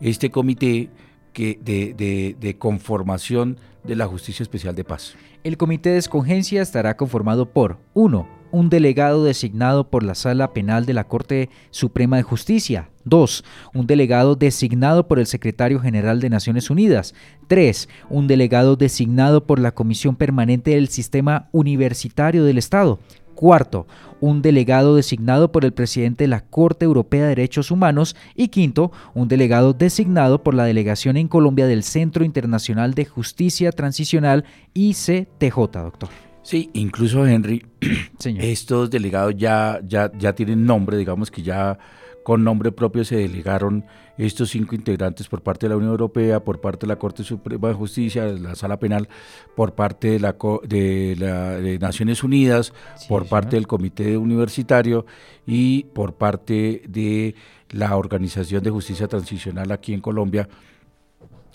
[0.00, 0.88] este comité
[1.34, 5.14] que de, de, de conformación de la Justicia Especial de Paz.
[5.44, 10.86] El comité de escogencia estará conformado por 1 un delegado designado por la Sala Penal
[10.86, 12.90] de la Corte Suprema de Justicia.
[13.04, 13.44] 2.
[13.74, 17.14] Un delegado designado por el Secretario General de Naciones Unidas.
[17.48, 17.88] 3.
[18.08, 22.98] Un delegado designado por la Comisión Permanente del Sistema Universitario del Estado.
[23.34, 23.86] Cuarto,
[24.20, 28.14] un delegado designado por el presidente de la Corte Europea de Derechos Humanos.
[28.34, 33.72] Y quinto, un delegado designado por la delegación en Colombia del Centro Internacional de Justicia
[33.72, 36.29] Transicional ICTJ, doctor.
[36.42, 37.66] Sí, incluso Henry,
[38.24, 41.78] estos delegados ya, ya, ya tienen nombre, digamos que ya
[42.22, 43.84] con nombre propio se delegaron
[44.16, 47.68] estos cinco integrantes por parte de la Unión Europea, por parte de la Corte Suprema
[47.68, 49.08] de Justicia, de la Sala Penal,
[49.56, 52.72] por parte de la de, la, Naciones Unidas,
[53.08, 55.06] por parte del Comité Universitario
[55.46, 57.34] y por parte de
[57.70, 60.48] la Organización de Justicia Transicional aquí en Colombia.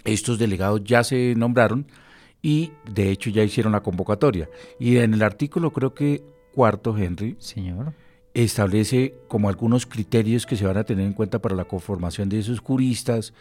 [0.03, 1.87] Estos delegados ya se nombraron
[2.45, 4.47] y de hecho ya hicieron la convocatoria.
[4.79, 7.93] Y en el artículo creo que cuarto, Henry, Señor.
[8.35, 12.37] establece como algunos criterios que se van a tener en cuenta para la conformación de
[12.37, 13.33] esos juristas,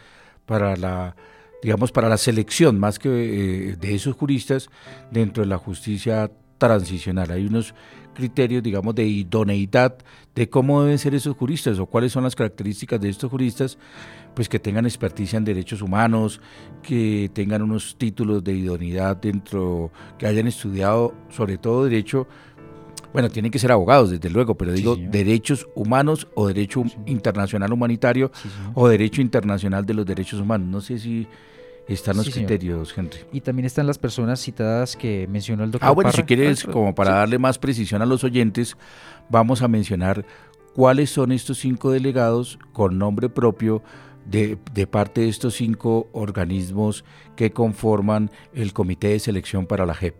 [0.47, 1.15] para la
[1.61, 4.69] digamos para la selección más que eh, de esos juristas
[5.11, 7.29] dentro de la justicia transicional.
[7.29, 7.75] Hay unos
[8.15, 9.97] criterios, digamos, de idoneidad
[10.33, 13.77] de cómo deben ser esos juristas o cuáles son las características de estos juristas,
[14.35, 16.41] pues que tengan experticia en derechos humanos,
[16.83, 22.27] que tengan unos títulos de idoneidad dentro, que hayan estudiado sobre todo derecho,
[23.13, 28.29] bueno, tienen que ser abogados, desde luego, pero digo derechos humanos o derecho internacional humanitario
[28.73, 30.67] o derecho internacional de los derechos humanos.
[30.67, 31.25] No sé si
[31.87, 33.19] están los criterios, Henry.
[33.31, 35.87] Y también están las personas citadas que mencionó el doctor.
[35.87, 38.75] Ah, bueno, si quieres, como para darle más precisión a los oyentes,
[39.29, 40.25] vamos a mencionar
[40.73, 43.81] cuáles son estos cinco delegados con nombre propio
[44.25, 44.57] de,
[44.87, 50.15] parte de estos cinco organismos que conforman el Comité de Selección para la JEP.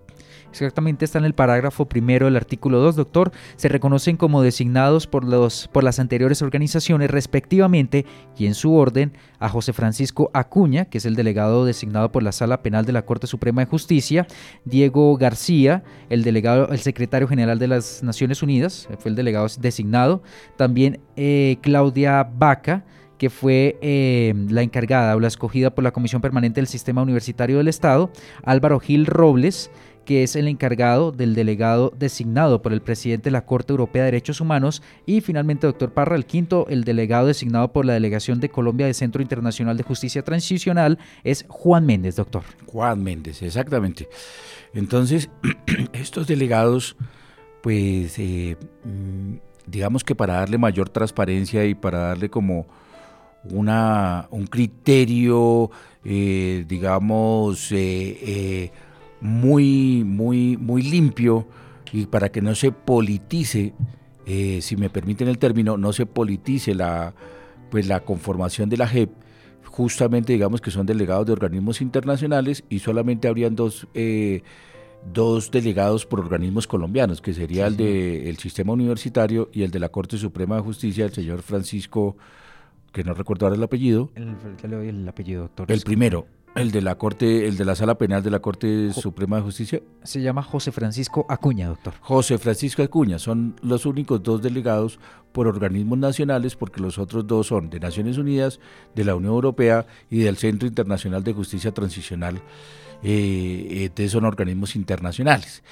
[0.52, 3.34] Exactamente está en el parágrafo primero del artículo 2, doctor.
[3.58, 8.06] Se reconocen como designados por, los, por las anteriores organizaciones respectivamente
[8.38, 12.32] y en su orden a José Francisco Acuña, que es el delegado designado por la
[12.32, 14.28] Sala Penal de la Corte Suprema de Justicia,
[14.63, 20.24] Diego García, el delegado, el secretario general de las Naciones Unidas, fue el delegado designado,
[20.56, 22.86] también eh, Claudia Vaca,
[23.17, 27.58] que fue eh, la encargada o la escogida por la Comisión Permanente del Sistema Universitario
[27.58, 28.12] del Estado,
[28.43, 29.71] Álvaro Gil Robles,
[30.06, 34.12] que es el encargado del delegado designado por el presidente de la Corte Europea de
[34.12, 38.49] Derechos Humanos, y finalmente, doctor Parra, el quinto, el delegado designado por la Delegación de
[38.49, 42.43] Colombia del Centro Internacional de Justicia Transicional, es Juan Méndez, doctor.
[42.67, 44.08] Juan Méndez, exactamente.
[44.73, 45.30] Entonces,
[45.93, 46.95] estos delegados,
[47.62, 52.67] pues, eh, mm, digamos que para darle mayor transparencia y para darle como
[53.51, 55.71] una, un criterio,
[56.03, 58.71] eh, digamos, eh,
[59.21, 61.47] muy, muy, muy limpio
[61.95, 63.73] y para que no se politice,
[64.25, 67.13] eh, si me permiten el término, no se politice la,
[67.71, 69.10] pues la conformación de la JEP,
[69.63, 74.41] justamente digamos que son delegados de organismos internacionales y solamente habrían dos, eh,
[75.13, 79.89] dos delegados por organismos colombianos, que sería el del sistema universitario y el de la
[79.89, 82.17] Corte Suprema de Justicia, el señor Francisco,
[82.95, 84.10] que no recuerdo ahora el apellido.
[84.15, 85.69] El, el apellido, doctor.
[85.69, 89.36] El primero, el de la Corte, el de la Sala Penal de la Corte Suprema
[89.36, 89.81] de Justicia.
[90.03, 91.93] Se llama José Francisco Acuña, doctor.
[91.99, 94.97] José Francisco Acuña, son los únicos dos delegados
[95.34, 98.62] por organismos nacionales, porque los otros dos son de Naciones Unidas,
[98.95, 102.41] de la Unión Europea y del Centro Internacional de Justicia Transicional.
[103.03, 105.63] Eh, eh son organismos internacionales.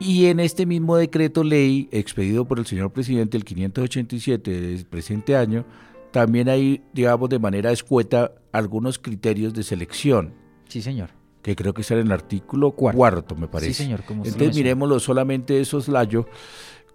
[0.00, 5.36] Y en este mismo decreto ley expedido por el señor presidente, el 587 del presente
[5.36, 5.64] año,
[6.12, 10.34] también hay, digamos, de manera escueta algunos criterios de selección.
[10.68, 11.10] Sí, señor.
[11.42, 13.74] Que creo que está en el artículo cuarto, me parece.
[13.74, 14.04] Sí, señor.
[14.04, 16.26] Como Entonces miremoslo solamente esos layo,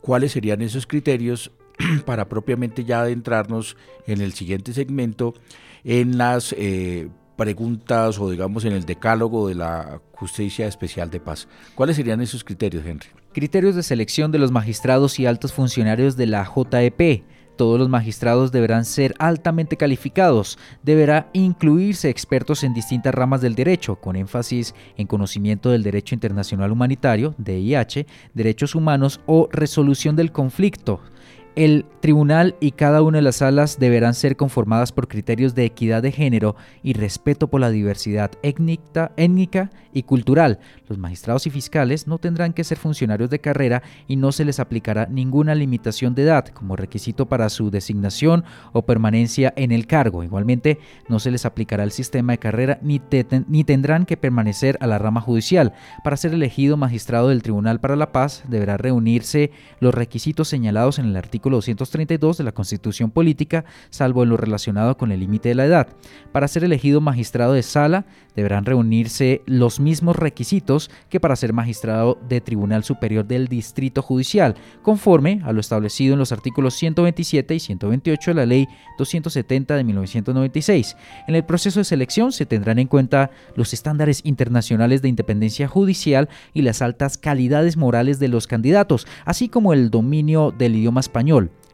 [0.01, 1.51] cuáles serían esos criterios
[2.05, 3.75] para propiamente ya adentrarnos
[4.05, 5.33] en el siguiente segmento
[5.83, 11.47] en las eh, preguntas o digamos en el decálogo de la Justicia Especial de Paz.
[11.75, 13.07] ¿Cuáles serían esos criterios, Henry?
[13.33, 17.23] Criterios de selección de los magistrados y altos funcionarios de la JEP
[17.57, 23.97] todos los magistrados deberán ser altamente calificados, deberá incluirse expertos en distintas ramas del derecho,
[23.97, 31.01] con énfasis en conocimiento del derecho internacional humanitario, DIH, derechos humanos o resolución del conflicto,
[31.57, 36.03] el tribunal y cada una de las salas deberán ser conformadas por criterios de equidad
[36.03, 40.59] de género y respeto por la diversidad étnica y cultural.
[40.87, 44.59] Los magistrados y fiscales no tendrán que ser funcionarios de carrera y no se les
[44.59, 50.23] aplicará ninguna limitación de edad como requisito para su designación o permanencia en el cargo.
[50.23, 50.77] Igualmente,
[51.09, 53.01] no se les aplicará el sistema de carrera ni,
[53.47, 55.73] ni tendrán que permanecer a la rama judicial.
[56.03, 61.05] Para ser elegido magistrado del Tribunal para la Paz deberá reunirse los requisitos señalados en
[61.07, 65.55] el artículo 232 de la Constitución Política, salvo en lo relacionado con el límite de
[65.55, 65.87] la edad.
[66.31, 68.05] Para ser elegido magistrado de sala,
[68.35, 74.55] deberán reunirse los mismos requisitos que para ser magistrado de Tribunal Superior del Distrito Judicial,
[74.83, 79.83] conforme a lo establecido en los artículos 127 y 128 de la Ley 270 de
[79.83, 80.95] 1996.
[81.27, 86.29] En el proceso de selección se tendrán en cuenta los estándares internacionales de independencia judicial
[86.53, 91.26] y las altas calidades morales de los candidatos, así como el dominio del idioma español.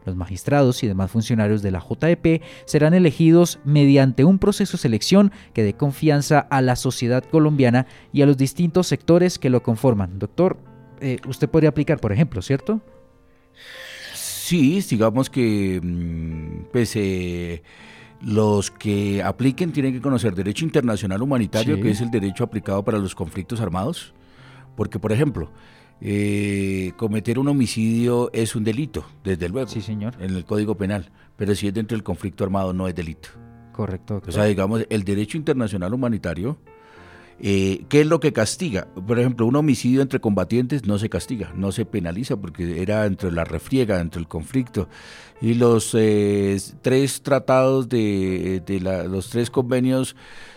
[0.06, 5.32] Los magistrados y demás funcionarios de la JEP serán elegidos mediante un proceso de selección
[5.54, 10.20] que dé confianza a la sociedad colombiana y a los distintos sectores que lo conforman.
[10.20, 10.58] Doctor,
[11.00, 12.82] eh, usted podría aplicar, por ejemplo, ¿cierto?
[14.14, 17.64] Sí, digamos que mm, pues, eh,
[18.22, 22.98] los que apliquen tienen que conocer derecho internacional humanitario, que es el derecho aplicado para
[22.98, 24.14] los conflictos armados.
[24.76, 25.52] Porque, por ejemplo,
[26.06, 29.70] eh, cometer un homicidio es un delito, desde luego.
[29.70, 30.16] Sí, señor.
[30.20, 31.10] En el Código Penal.
[31.38, 33.30] Pero si es dentro del conflicto armado, no es delito.
[33.72, 34.22] Correcto.
[34.28, 36.58] O sea, digamos, el derecho internacional humanitario
[37.46, 38.88] Eh, ¿Qué es lo que castiga?
[39.06, 43.34] Por ejemplo, un homicidio entre combatientes no se castiga, no se penaliza porque era entre
[43.34, 44.88] la refriega, entre el conflicto.
[45.42, 48.64] Y los eh, tres tratados de,
[49.10, 50.16] los tres convenios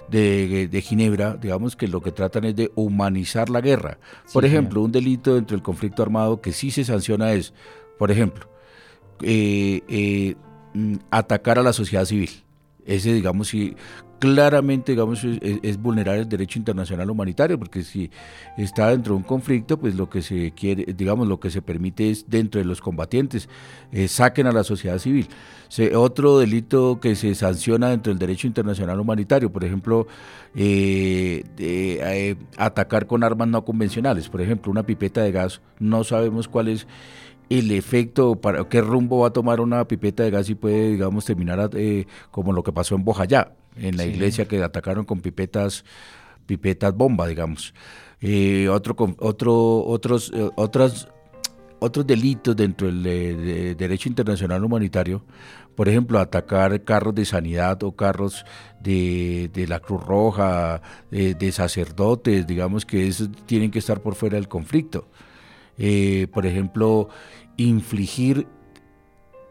[0.09, 3.99] de, Ginebra, digamos que lo que tratan es de humanizar la guerra.
[4.33, 7.53] Por ejemplo, un delito entre el conflicto armado que sí se sanciona es,
[7.99, 8.49] por ejemplo,
[9.23, 10.37] eh,
[10.73, 12.31] mm, atacar a la sociedad civil.
[12.85, 13.75] Ese, digamos, si
[14.19, 18.11] claramente digamos, es, vulnerar el derecho internacional humanitario, porque si
[18.57, 22.11] está dentro de un conflicto, pues lo que se quiere, digamos, lo que se permite
[22.11, 23.49] es dentro de los combatientes,
[23.93, 25.29] eh, saquen a la sociedad civil.
[25.95, 30.07] otro delito que se sanciona dentro del derecho internacional humanitario, por ejemplo,
[30.55, 36.49] eh, eh, atacar con armas no convencionales, por ejemplo, una pipeta de gas, no sabemos
[36.49, 36.87] cuál es
[37.49, 41.25] el efecto, para qué rumbo va a tomar una pipeta de gas y puede, digamos,
[41.25, 41.71] terminar
[42.31, 45.85] como lo que pasó en Bojayá en la iglesia que atacaron con pipetas,
[46.47, 47.75] pipetas bomba, digamos.
[48.21, 51.09] Eh, otro, otro, otros, eh, otras,
[51.79, 55.25] otros delitos dentro del derecho internacional humanitario,
[55.75, 58.47] por ejemplo, atacar carros de sanidad o carros
[58.81, 64.49] de, la Cruz Roja, de sacerdotes, digamos que esos tienen que estar por fuera del
[64.49, 65.07] conflicto.
[65.79, 67.09] Eh, por ejemplo,
[67.57, 68.47] infligir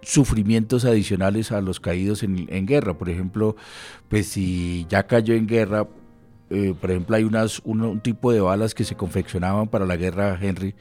[0.06, 2.98] sufrimientos adicionales a los caídos en, guerra.
[2.98, 3.56] Por ejemplo,
[4.08, 5.88] pues si ya cayó en guerra,
[6.50, 10.38] eh, por ejemplo, hay unas, un, tipo de balas que se confeccionaban para la guerra,
[10.40, 10.76] Henry,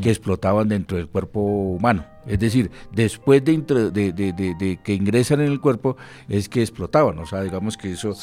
[0.00, 2.06] que explotaban dentro del cuerpo humano.
[2.26, 3.56] Es decir, después de,
[3.90, 5.96] de, que ingresan en el cuerpo,
[6.28, 7.18] es que explotaban.
[7.18, 8.14] O sea, digamos que eso,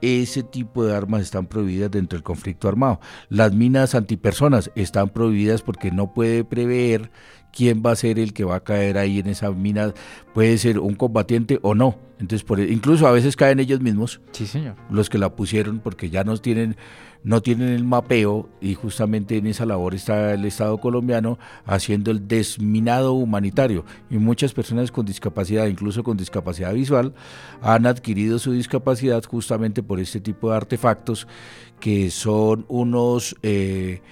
[0.00, 3.00] ese tipo de armas están prohibidas dentro del conflicto armado.
[3.28, 7.10] Las minas antipersonas están prohibidas porque no puede prever
[7.52, 9.92] quién va a ser el que va a caer ahí en esa mina,
[10.34, 11.98] puede ser un combatiente o no.
[12.18, 14.76] Entonces, por, e, incluso a veces caen ellos mismos, sí, señor.
[14.90, 16.76] los que la pusieron, porque ya no tienen,
[17.24, 22.28] no tienen el mapeo y justamente en esa labor está el Estado colombiano haciendo el
[22.28, 23.84] desminado humanitario.
[24.10, 27.14] Y muchas personas con discapacidad, incluso con discapacidad visual,
[27.62, 31.26] han adquirido su discapacidad justamente por este tipo de artefactos
[31.80, 33.34] que son unos...
[33.42, 34.02] Eh,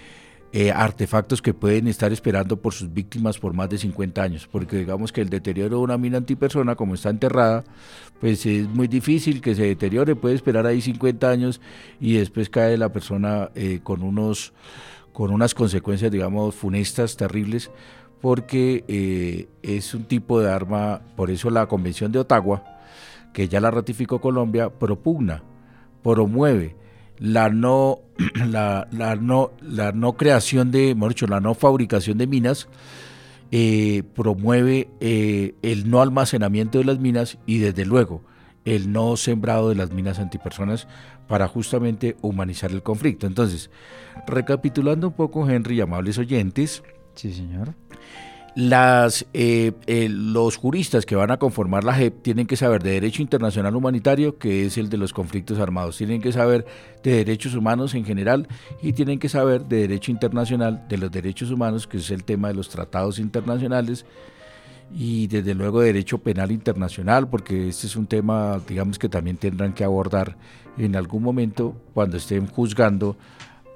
[0.51, 4.78] eh, artefactos que pueden estar esperando por sus víctimas por más de 50 años, porque
[4.78, 7.64] digamos que el deterioro de una mina antipersona, como está enterrada,
[8.18, 11.61] pues es muy difícil que se deteriore, puede esperar ahí 50 años
[12.01, 14.55] y después cae la persona eh, con, unos,
[15.12, 17.70] con unas consecuencias, digamos, funestas, terribles,
[18.22, 22.64] porque eh, es un tipo de arma, por eso la Convención de Ottawa,
[23.34, 25.42] que ya la ratificó Colombia, propugna,
[26.03, 26.74] promueve
[27.18, 28.00] la no,
[28.46, 28.86] la,
[29.20, 32.68] no, la no creación de, mejor dicho, la no fabricación de minas,
[33.50, 38.22] eh, promueve eh, el no almacenamiento de las minas y desde luego
[38.64, 40.86] el no sembrado de las minas antipersonas
[41.26, 43.26] para justamente humanizar el conflicto.
[43.26, 43.70] Entonces,
[44.26, 46.82] recapitulando un poco, Henry amables oyentes.
[47.14, 47.74] Sí, señor
[48.59, 52.90] las, eh, eh, los juristas que van a conformar la JEP tienen que saber de
[52.90, 56.66] derecho internacional humanitario, que es el de los conflictos armados, tienen que saber
[57.04, 58.48] de derechos humanos en general
[58.82, 62.48] y tienen que saber de derecho internacional de los derechos humanos, que es el tema
[62.48, 64.04] de los tratados internacionales
[64.92, 69.72] y desde luego derecho penal internacional, porque este es un tema, digamos, que también tendrán
[69.72, 70.36] que abordar
[70.76, 73.16] en algún momento cuando estén juzgando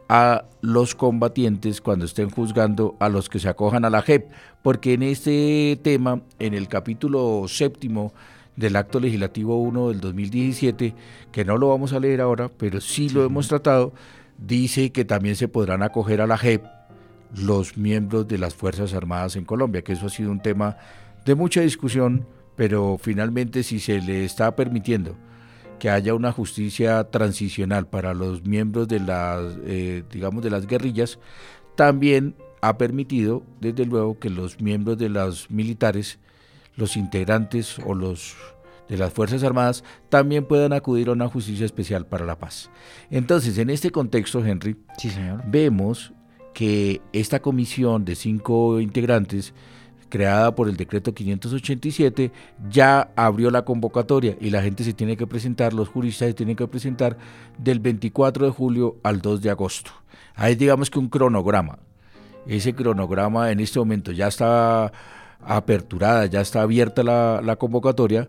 [0.09, 4.30] a los combatientes cuando estén juzgando a los que se acojan a la JEP,
[4.62, 8.12] porque en este tema, en el capítulo séptimo
[8.57, 10.94] del acto legislativo 1 del 2017,
[11.30, 13.92] que no lo vamos a leer ahora, pero sí lo hemos tratado,
[14.38, 16.64] dice que también se podrán acoger a la JEP
[17.34, 20.76] los miembros de las Fuerzas Armadas en Colombia, que eso ha sido un tema
[21.24, 22.26] de mucha discusión,
[22.57, 25.16] pero finalmente si se le está permitiendo
[25.83, 31.18] que haya una justicia transicional para los miembros de las, eh, digamos, de las guerrillas,
[31.74, 36.20] también ha permitido, desde luego, que los miembros de los militares,
[36.76, 38.37] los integrantes o los
[38.89, 42.70] de las Fuerzas Armadas, también puedan acudir a una justicia especial para la paz.
[43.11, 45.43] Entonces, en este contexto, Henry, sí, señor.
[45.49, 46.12] vemos
[46.55, 49.53] que esta comisión de cinco integrantes
[50.13, 52.31] creada por el decreto 587,
[52.69, 56.55] ya abrió la convocatoria y la gente se tiene que presentar, los juristas se tienen
[56.55, 57.17] que presentar
[57.57, 59.91] del 24 de julio al 2 de agosto.
[60.35, 61.79] Hay digamos que un cronograma.
[62.47, 64.93] Ese cronograma en este momento ya está
[65.41, 68.29] aperturada, ya está abierta la, la convocatoria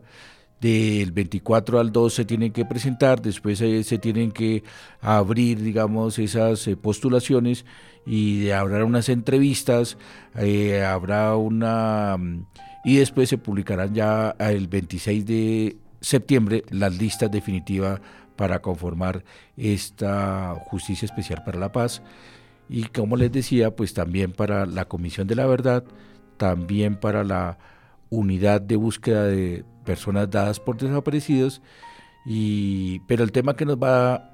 [0.64, 4.64] del 24 al 2 se tienen que presentar, después se, tienen que
[5.02, 7.66] abrir, digamos, esas eh, postulaciones
[8.06, 9.98] y habrá unas entrevistas,
[10.36, 12.16] eh, habrá una...
[12.18, 12.46] Mm,
[12.86, 18.00] y después se publicarán ya el 26 de septiembre las listas definitivas
[18.38, 19.26] para conformar
[19.58, 22.02] esta justicia especial para la paz.
[22.70, 25.84] Y como les decía, pues también para la Comisión de la Verdad,
[26.38, 27.58] también para la
[28.10, 31.62] unidad de búsqueda de personas dadas por desaparecidos
[32.26, 34.30] y pero el tema que nos va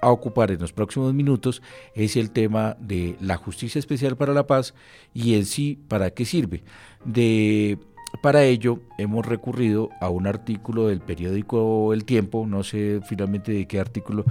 [0.00, 1.62] a ocupar en los próximos minutos
[1.94, 4.74] es el tema de la justicia especial para la paz
[5.12, 6.62] y en sí para qué sirve.
[7.04, 7.78] De
[8.22, 13.66] para ello hemos recurrido a un artículo del periódico El Tiempo, no sé finalmente de
[13.66, 14.24] qué artículo,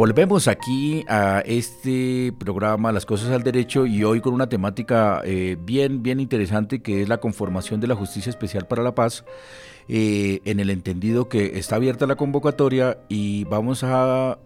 [0.06, 5.58] Volvemos aquí a este programa Las Cosas al Derecho y hoy con una temática eh,
[5.60, 9.26] bien, bien interesante que es la conformación de la Justicia Especial para la Paz,
[9.88, 14.38] eh, en el entendido que está abierta la convocatoria y vamos a,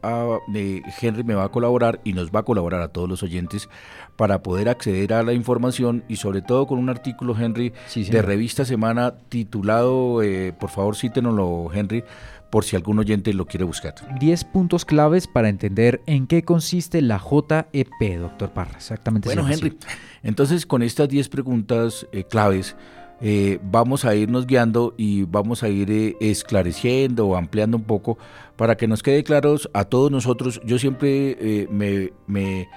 [0.55, 3.67] eh, Henry me va a colaborar y nos va a colaborar a todos los oyentes
[4.15, 8.63] para poder acceder a la información y sobre todo con un artículo, Henry, de Revista
[8.63, 10.21] Semana titulado,
[10.57, 12.05] por favor cítenoslo, Henry,
[12.49, 13.95] por si algún oyente lo quiere buscar.
[14.19, 18.77] 10 puntos claves para entender en qué consiste la JEP, doctor Parra.
[18.77, 19.27] Exactamente.
[19.27, 19.77] Bueno, Henry,
[20.23, 22.75] entonces con estas 10 preguntas eh, claves
[23.21, 28.17] eh, vamos a irnos guiando y vamos a ir eh, esclareciendo o ampliando un poco
[28.55, 30.61] para que nos quede claros a todos nosotros.
[30.65, 32.67] Yo siempre me, me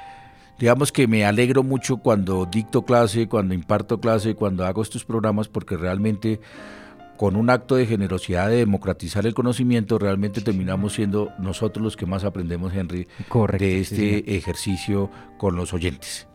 [0.59, 5.49] digamos que me alegro mucho cuando dicto clase, cuando imparto clase, cuando hago estos programas,
[5.49, 6.41] porque realmente
[7.23, 12.05] con un acto de generosidad de democratizar el conocimiento, realmente terminamos siendo nosotros los que
[12.05, 13.07] más aprendemos, Henry,
[13.61, 15.09] de este ejercicio
[15.39, 16.27] con los oyentes.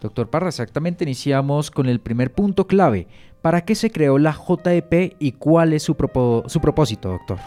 [0.00, 3.08] Doctor Parra, exactamente iniciamos con el primer punto clave.
[3.42, 5.96] ¿Para qué se creó la JEP y cuál es su,
[6.46, 7.40] su propósito, doctor?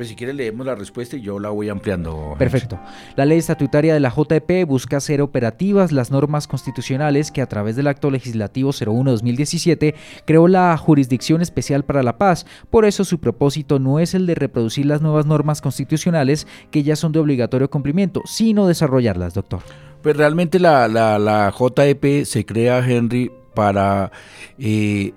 [0.00, 2.34] Pues si quiere leemos la respuesta y yo la voy ampliando.
[2.38, 2.80] Perfecto.
[3.16, 7.76] La ley estatutaria de la JEP busca hacer operativas las normas constitucionales que a través
[7.76, 9.94] del acto legislativo 01-2017
[10.24, 12.46] creó la Jurisdicción Especial para la Paz.
[12.70, 16.96] Por eso su propósito no es el de reproducir las nuevas normas constitucionales que ya
[16.96, 19.60] son de obligatorio cumplimiento, sino desarrollarlas, doctor.
[20.02, 24.12] Pues realmente la, la, JEP se crea, Henry, para
[24.58, 25.12] eh,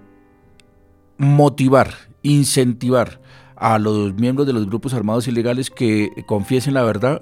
[1.17, 1.87] motivar,
[2.21, 3.23] incentivar
[3.63, 7.21] a los miembros de los grupos armados ilegales que confiesen la verdad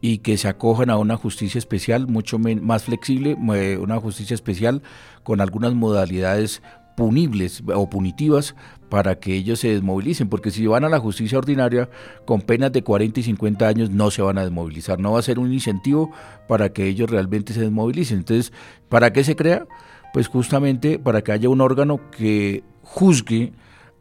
[0.00, 3.36] y que se acojan a una justicia especial mucho más flexible,
[3.80, 4.82] una justicia especial
[5.22, 6.60] con algunas modalidades
[6.96, 8.56] punibles o punitivas
[8.88, 11.88] para que ellos se desmovilicen, porque si van a la justicia ordinaria
[12.24, 15.22] con penas de 40 y 50 años no se van a desmovilizar, no va a
[15.22, 16.10] ser un incentivo
[16.48, 18.18] para que ellos realmente se desmovilicen.
[18.18, 18.52] Entonces,
[18.88, 19.68] ¿para qué se crea?
[20.12, 23.52] Pues justamente para que haya un órgano que juzgue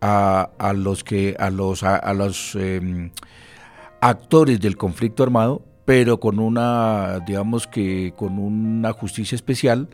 [0.01, 3.11] a, los que a los a, los em,
[4.01, 9.89] actores del conflicto armado, pero con una digamos que con una justicia especial,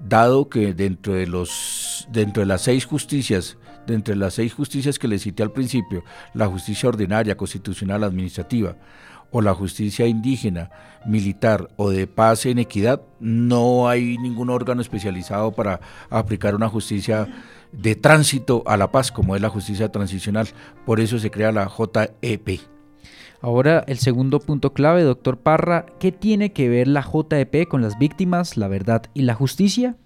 [0.00, 5.08] dado que dentro de los dentro de las seis justicias de las seis justicias que
[5.08, 8.76] le cité al principio, la justicia ordinaria, constitucional, administrativa,
[9.30, 10.70] o la justicia indígena,
[11.06, 17.26] militar o de paz en equidad, no hay ningún órgano especializado para aplicar una justicia
[17.76, 20.48] de tránsito a la paz, como es la justicia transicional.
[20.86, 22.60] Por eso se crea la JEP.
[23.40, 27.98] Ahora el segundo punto clave, doctor Parra, ¿qué tiene que ver la JEP con las
[27.98, 29.96] víctimas, la verdad y la justicia?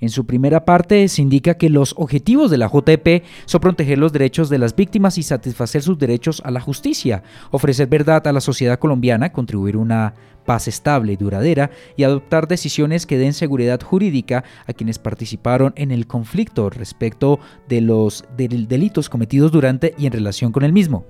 [0.00, 4.12] En su primera parte se indica que los objetivos de la JEP son proteger los
[4.12, 8.40] derechos de las víctimas y satisfacer sus derechos a la justicia, ofrecer verdad a la
[8.40, 10.14] sociedad colombiana, contribuir a una
[10.46, 15.90] paz estable y duradera y adoptar decisiones que den seguridad jurídica a quienes participaron en
[15.90, 17.38] el conflicto respecto
[17.68, 21.04] de los delitos cometidos durante y en relación con el mismo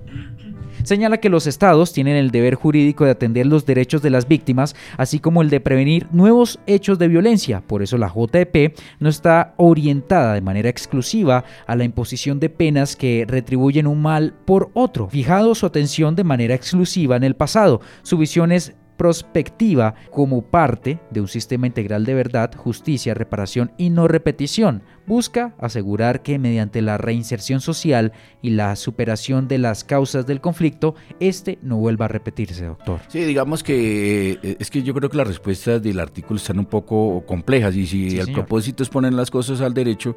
[0.83, 4.75] señala que los estados tienen el deber jurídico de atender los derechos de las víctimas,
[4.97, 7.61] así como el de prevenir nuevos hechos de violencia.
[7.61, 12.95] Por eso la JEP no está orientada de manera exclusiva a la imposición de penas
[12.95, 17.81] que retribuyen un mal por otro, fijado su atención de manera exclusiva en el pasado.
[18.03, 23.91] Su visión es prospectiva como parte de un sistema integral de verdad, justicia, reparación y
[23.91, 24.83] no repetición.
[25.09, 30.93] Busca asegurar que mediante la reinserción social y la superación de las causas del conflicto,
[31.19, 32.99] este no vuelva a repetirse, doctor.
[33.07, 36.67] Sí, digamos que eh, es que yo creo que las respuestas del artículo están un
[36.67, 40.15] poco complejas y si el propósito es poner las cosas al derecho,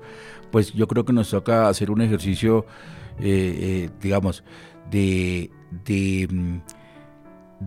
[0.50, 2.66] pues yo creo que nos toca hacer un ejercicio,
[3.18, 4.44] eh, eh, digamos,
[4.90, 5.50] de...
[5.86, 6.58] de mm,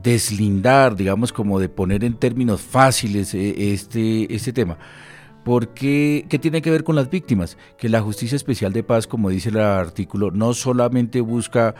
[0.03, 4.78] deslindar, digamos, como de poner en términos fáciles eh, este, este tema.
[5.45, 7.55] Porque, ¿qué tiene que ver con las víctimas?
[7.77, 11.75] Que la Justicia Especial de Paz, como dice el artículo, no solamente busca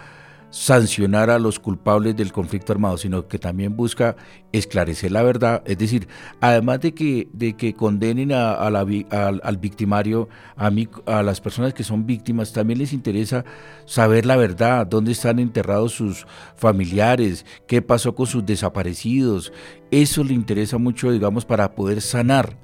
[0.51, 4.16] sancionar a los culpables del conflicto armado, sino que también busca
[4.51, 6.07] esclarecer la verdad, es decir,
[6.39, 10.70] además de que, de que condenen a, al, victimario, a,
[11.07, 13.43] a las personas que son víctimas, también les interesa
[13.86, 19.51] saber la verdad, dónde están enterrados sus familiares, qué pasó con sus desaparecidos,
[19.91, 22.57] eso le interesa mucho, digamos, para poder sanar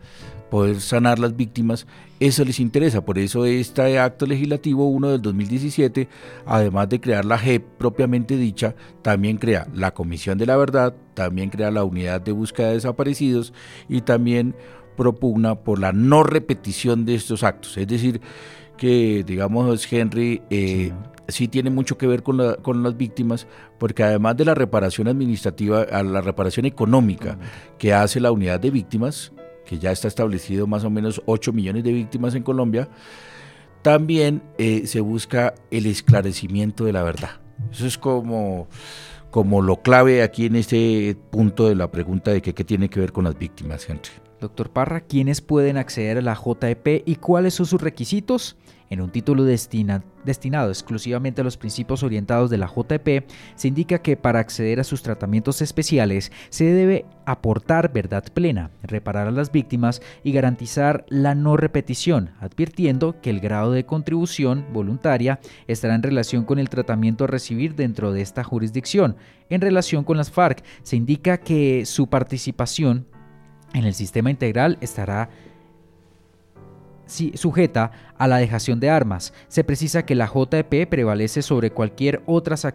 [0.51, 1.87] poder sanar las víctimas,
[2.19, 3.03] eso les interesa.
[3.03, 6.09] Por eso este acto legislativo 1 del 2017,
[6.45, 11.49] además de crear la JEP propiamente dicha, también crea la Comisión de la Verdad, también
[11.49, 13.53] crea la Unidad de Búsqueda de Desaparecidos
[13.87, 14.53] y también
[14.97, 17.77] propugna por la no repetición de estos actos.
[17.77, 18.19] Es decir,
[18.77, 20.91] que digamos Henry eh,
[21.29, 21.47] sí.
[21.47, 23.47] tiene mucho que ver con, con, las víctimas,
[23.79, 27.37] porque además de la reparación administrativa, a la reparación económica
[27.77, 29.31] que hace la unidad de víctimas,
[29.65, 32.89] que ya está establecido más o menos 8 millones de víctimas en Colombia,
[33.81, 37.41] también eh, se busca el esclarecimiento de la verdad.
[37.71, 38.67] Eso es como,
[39.29, 42.99] como lo clave aquí en este punto de la pregunta de que, qué tiene que
[42.99, 44.09] ver con las víctimas, Henry.
[44.39, 48.57] Doctor Parra, ¿quiénes pueden acceder a la JEP y cuáles son sus requisitos?
[48.91, 53.25] En un título destinado exclusivamente a los principios orientados de la JEP,
[53.55, 59.29] se indica que para acceder a sus tratamientos especiales se debe aportar verdad plena, reparar
[59.29, 65.39] a las víctimas y garantizar la no repetición, advirtiendo que el grado de contribución voluntaria
[65.67, 69.15] estará en relación con el tratamiento a recibir dentro de esta jurisdicción.
[69.49, 73.07] En relación con las FARC, se indica que su participación
[73.73, 75.29] en el sistema integral estará
[77.35, 79.33] sujeta a la dejación de armas.
[79.47, 82.65] Se precisa que la JEP prevalece sobre cualquier otras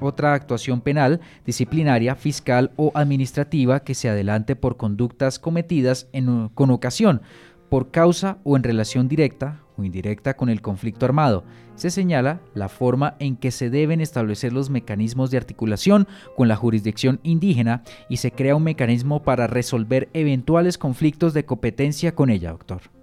[0.00, 6.70] otra actuación penal, disciplinaria, fiscal o administrativa que se adelante por conductas cometidas en, con
[6.70, 7.22] ocasión,
[7.68, 11.44] por causa o en relación directa o indirecta con el conflicto armado.
[11.74, 16.06] Se señala la forma en que se deben establecer los mecanismos de articulación
[16.36, 22.14] con la jurisdicción indígena y se crea un mecanismo para resolver eventuales conflictos de competencia
[22.14, 22.93] con ella, doctor.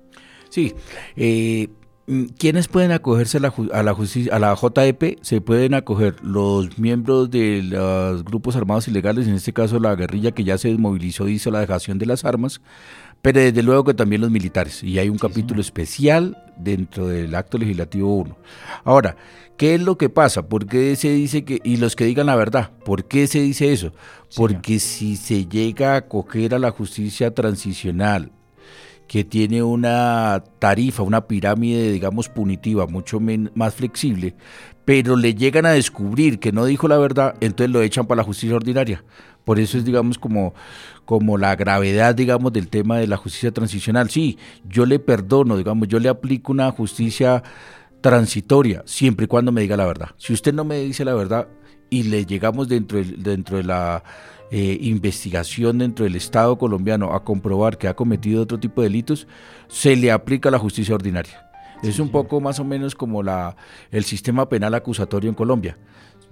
[0.51, 0.75] Sí.
[1.15, 1.69] Eh,
[2.07, 5.19] mm, ¿Quiénes pueden acogerse a la, a la, justicia, a la JEP?
[5.21, 10.31] Se pueden acoger los miembros de los grupos armados ilegales, en este caso la guerrilla
[10.31, 12.61] que ya se desmovilizó y hizo la dejación de las armas,
[13.21, 14.83] pero desde luego que también los militares.
[14.83, 18.37] Y hay un capítulo especial dentro del acto legislativo 1.
[18.83, 19.15] Ahora,
[19.55, 20.49] ¿qué es lo que pasa?
[20.49, 23.71] ¿Por qué se dice que, y los que digan la verdad, ¿por qué se dice
[23.71, 23.93] eso?
[24.35, 28.33] Porque si se llega a acoger a la justicia transicional,
[29.11, 34.35] que tiene una tarifa, una pirámide, digamos, punitiva, mucho más flexible,
[34.85, 38.23] pero le llegan a descubrir que no dijo la verdad, entonces lo echan para la
[38.23, 39.03] justicia ordinaria.
[39.43, 40.53] Por eso es, digamos, como,
[41.03, 44.09] como la gravedad, digamos, del tema de la justicia transicional.
[44.09, 47.43] Sí, yo le perdono, digamos, yo le aplico una justicia
[47.99, 50.11] transitoria, siempre y cuando me diga la verdad.
[50.15, 51.49] Si usted no me dice la verdad
[51.89, 54.05] y le llegamos dentro de, dentro de la
[54.51, 59.25] eh, investigación dentro del Estado colombiano a comprobar que ha cometido otro tipo de delitos,
[59.69, 61.47] se le aplica la justicia ordinaria.
[61.81, 63.55] Es un poco más o menos como la,
[63.91, 65.77] el sistema penal acusatorio en Colombia.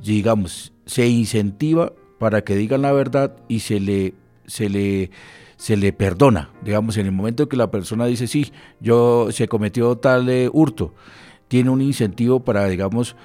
[0.04, 4.14] Digamos, se incentiva para que digan la verdad y se le,
[4.46, 5.10] se le,
[5.56, 6.50] se le perdona.
[6.62, 10.94] Digamos, en el momento que la persona dice, sí, yo se cometió tal eh, hurto,
[11.48, 13.16] tiene un incentivo para, digamos,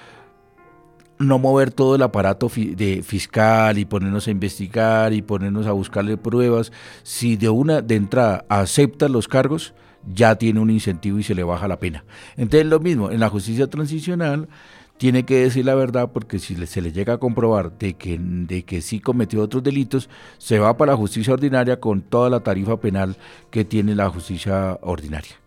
[1.19, 6.17] no mover todo el aparato de fiscal y ponernos a investigar y ponernos a buscarle
[6.17, 6.73] pruebas.
[7.03, 9.75] Si de una de entrada acepta los cargos,
[10.13, 12.05] ya tiene un incentivo y se le baja la pena.
[12.37, 14.49] Entonces lo mismo, en la justicia transicional
[14.97, 18.65] tiene que decir la verdad porque si se le llega a comprobar de que, de
[18.65, 20.09] que sí cometió otros delitos,
[20.39, 23.17] se va para la justicia ordinaria con toda la tarifa penal
[23.51, 25.44] que tiene la justicia ordinaria.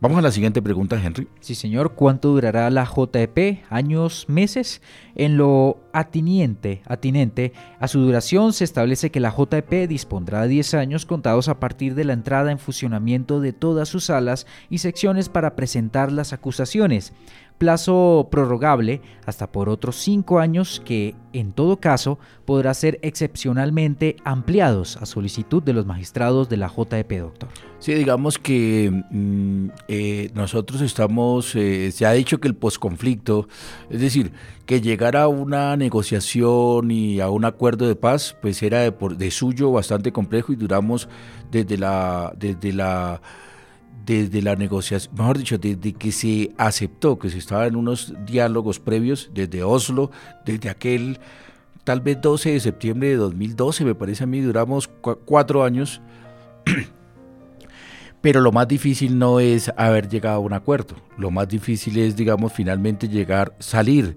[0.00, 1.28] Vamos a la siguiente pregunta, Henry.
[1.40, 1.94] Sí, señor.
[1.94, 3.62] ¿Cuánto durará la JEP?
[3.70, 4.82] ¿Años, meses?
[5.14, 10.74] En lo atinente, atinente a su duración se establece que la JEP dispondrá de 10
[10.74, 15.28] años contados a partir de la entrada en funcionamiento de todas sus salas y secciones
[15.28, 17.12] para presentar las acusaciones
[17.58, 24.96] plazo prorrogable hasta por otros cinco años que, en todo caso, podrá ser excepcionalmente ampliados
[24.98, 27.48] a solicitud de los magistrados de la JEP, doctor.
[27.78, 33.48] Sí, digamos que mm, eh, nosotros estamos, eh, se ha dicho que el posconflicto,
[33.90, 34.32] es decir,
[34.66, 39.30] que llegar a una negociación y a un acuerdo de paz, pues era de, de
[39.30, 41.08] suyo bastante complejo y duramos
[41.50, 43.20] desde la, desde la
[44.04, 48.78] desde la negociación, mejor dicho, desde que se aceptó que se estaba en unos diálogos
[48.78, 50.10] previos, desde Oslo,
[50.44, 51.18] desde aquel
[51.84, 54.88] tal vez 12 de septiembre de 2012, me parece a mí, duramos
[55.24, 56.00] cuatro años,
[58.20, 62.16] pero lo más difícil no es haber llegado a un acuerdo, lo más difícil es,
[62.16, 64.16] digamos, finalmente llegar, salir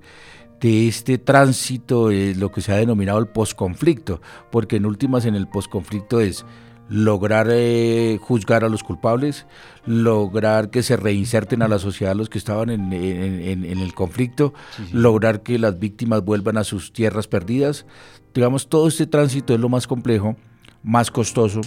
[0.60, 4.22] de este tránsito, eh, lo que se ha denominado el posconflicto,
[4.52, 6.46] porque en últimas en el posconflicto es
[6.90, 9.46] lograr eh, juzgar a los culpables,
[9.86, 14.54] lograr que se reinserten a la sociedad los que estaban en, el conflicto,
[14.92, 17.86] lograr que las víctimas vuelvan a sus tierras perdidas.
[18.34, 20.36] Digamos, todo este tránsito es lo más complejo,
[20.84, 21.62] más costoso,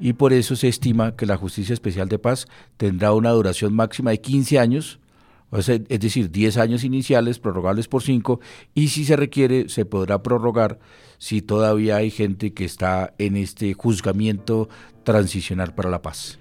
[0.00, 2.46] y por eso se estima que la Justicia Especial de Paz
[2.76, 5.00] tendrá una duración máxima de 15 años,
[5.52, 8.40] es decir, 10 años iniciales, prorrogables por 5,
[8.74, 10.78] y si se requiere, se podrá prorrogar
[11.18, 14.68] si todavía hay gente que está en este juzgamiento
[15.04, 16.38] transicional para la paz.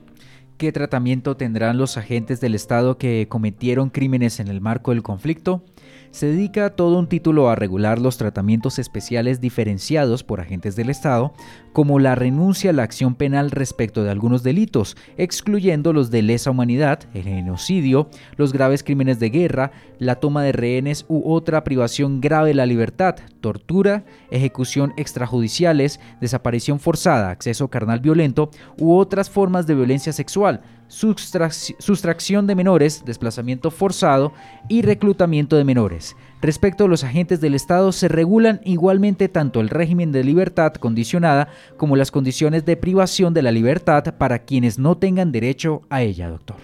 [0.58, 5.64] ¿Qué tratamiento tendrán los agentes del Estado que cometieron crímenes en el marco del conflicto?
[6.12, 11.34] se dedica todo un título a regular los tratamientos especiales diferenciados por agentes del Estado,
[11.78, 16.50] como la renuncia a la acción penal respecto de algunos delitos, excluyendo los de lesa
[16.50, 22.20] humanidad, el genocidio, los graves crímenes de guerra, la toma de rehenes u otra privación
[22.20, 28.50] grave de la libertad, tortura, ejecución extrajudiciales, desaparición forzada, acceso carnal violento
[28.80, 34.34] u otras formas de violencia sexual, sustracción de menores, desplazamiento forzado
[34.68, 36.16] y reclutamiento de menores.
[36.42, 41.50] Respecto a los agentes del Estado, se regulan igualmente tanto el régimen de libertad condicionada
[41.78, 46.30] como las condiciones de privación de la libertad para quienes no tengan derecho a ella,
[46.30, 46.58] doctor.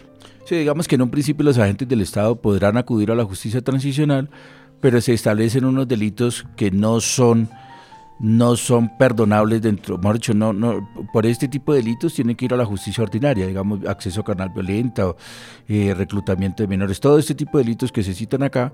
[0.45, 3.61] Sí, digamos que en un principio los agentes del Estado podrán acudir a la justicia
[3.61, 4.29] transicional,
[4.79, 7.49] pero se establecen unos delitos que no son
[8.19, 12.45] no son perdonables dentro, mejor dicho, no, no, por este tipo de delitos tienen que
[12.45, 15.13] ir a la justicia ordinaria, digamos, acceso a carnal violenta,
[15.67, 18.71] eh, reclutamiento de menores, todo este tipo de delitos que se citan acá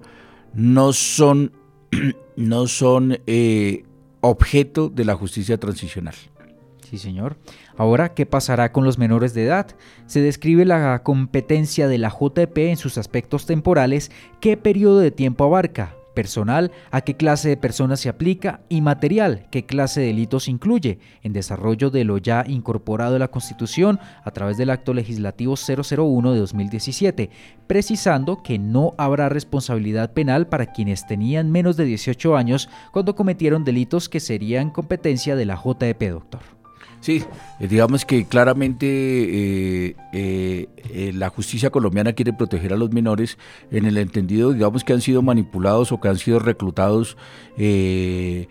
[0.54, 1.52] no son,
[2.36, 3.84] no son eh,
[4.22, 6.16] objeto de la justicia transicional.
[6.89, 7.38] Sí, señor.
[7.78, 9.68] Ahora, ¿qué pasará con los menores de edad?
[10.08, 15.43] Se describe la competencia de la JP en sus aspectos temporales, qué periodo de tiempo
[15.43, 20.49] abarca, personal, a qué clase de personas se aplica y material, qué clase de delitos
[20.49, 25.55] incluye, en desarrollo de lo ya incorporado a la Constitución a través del Acto Legislativo
[25.55, 27.30] 001 de 2017,
[27.67, 33.63] precisando que no habrá responsabilidad penal para quienes tenían menos de 18 años cuando cometieron
[33.63, 36.59] delitos que serían competencia de la JEP, doctor.
[37.02, 37.24] Sí,
[37.62, 43.38] eh, digamos que claramente eh, eh, la justicia colombiana quiere proteger a los menores
[43.72, 47.16] en el entendido, digamos, que han sido manipulados o que han sido reclutados
[47.58, 48.47] de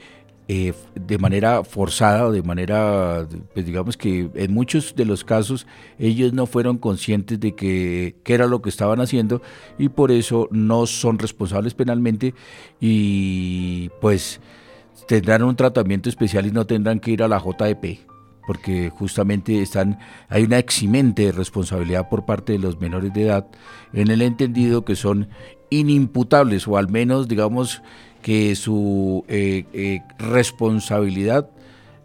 [1.20, 5.66] manera forzada o de manera, pues digamos que en muchos de los casos
[5.98, 9.42] ellos no fueron conscientes de que, qué era lo que estaban haciendo
[9.78, 12.34] y por eso no son responsables penalmente
[12.80, 14.40] y pues
[15.06, 18.08] tendrán un tratamiento especial y no tendrán que ir a la JEP
[18.48, 19.98] porque justamente están,
[20.30, 23.46] hay una eximente responsabilidad por parte de los menores de edad
[23.92, 25.28] en el entendido que son
[25.68, 27.82] inimputables o al menos digamos
[28.22, 31.50] que su eh, eh, responsabilidad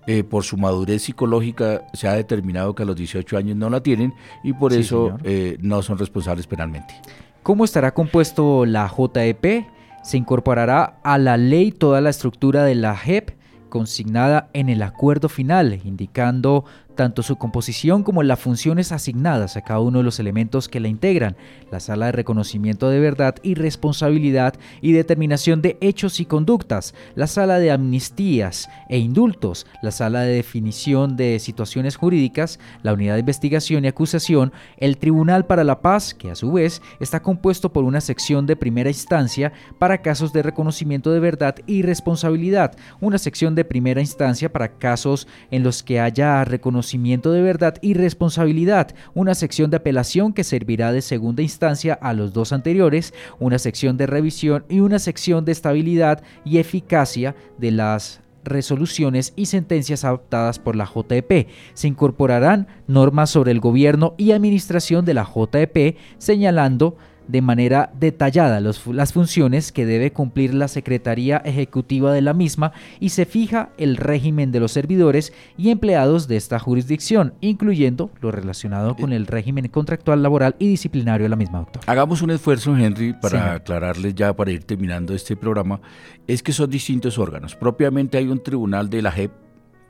[0.05, 3.81] eh, por su madurez psicológica se ha determinado que a los 18 años no la
[3.81, 4.13] tienen
[4.43, 5.17] y por eso
[5.61, 6.93] no son responsables penalmente.
[7.41, 9.65] ¿Cómo estará compuesto la JEP?
[10.03, 13.31] Se incorporará a la ley toda la estructura de la JEP
[13.73, 16.63] consignada en el acuerdo final, indicando
[16.95, 20.87] tanto su composición como las funciones asignadas a cada uno de los elementos que la
[20.87, 21.35] integran,
[21.71, 27.27] la sala de reconocimiento de verdad y responsabilidad y determinación de hechos y conductas, la
[27.27, 33.21] sala de amnistías e indultos, la sala de definición de situaciones jurídicas, la unidad de
[33.21, 37.83] investigación y acusación, el Tribunal para la Paz, que a su vez está compuesto por
[37.83, 43.55] una sección de primera instancia para casos de reconocimiento de verdad y responsabilidad, una sección
[43.55, 48.93] de primera instancia para casos en los que haya reconocimiento conocimiento de verdad y responsabilidad,
[49.13, 53.95] una sección de apelación que servirá de segunda instancia a los dos anteriores, una sección
[53.95, 60.59] de revisión y una sección de estabilidad y eficacia de las resoluciones y sentencias adoptadas
[60.59, 61.47] por la JEP.
[61.73, 68.59] Se incorporarán normas sobre el gobierno y administración de la JEP, señalando de manera detallada
[68.59, 73.97] las funciones que debe cumplir la Secretaría Ejecutiva de la misma y se fija el
[73.97, 79.67] régimen de los servidores y empleados de esta jurisdicción, incluyendo lo relacionado con el régimen
[79.67, 81.83] contractual laboral y disciplinario de la misma, doctor.
[81.85, 85.81] Hagamos un esfuerzo, Henry, para aclararles ya, para ir terminando este programa,
[86.27, 87.55] es que son distintos órganos.
[87.55, 89.31] Propiamente hay un tribunal de la JEP,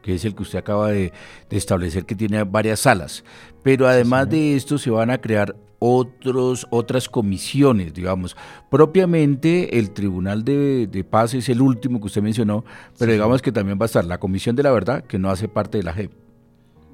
[0.01, 1.11] que es el que usted acaba de,
[1.49, 3.23] establecer que tiene varias salas.
[3.63, 5.55] Pero además de esto se van a crear
[5.85, 8.37] otros, otras comisiones, digamos.
[8.71, 12.63] Propiamente el Tribunal de, Paz es el último que usted mencionó,
[12.97, 15.49] pero digamos que también va a estar la Comisión de la Verdad, que no hace
[15.49, 16.11] parte de la JEP.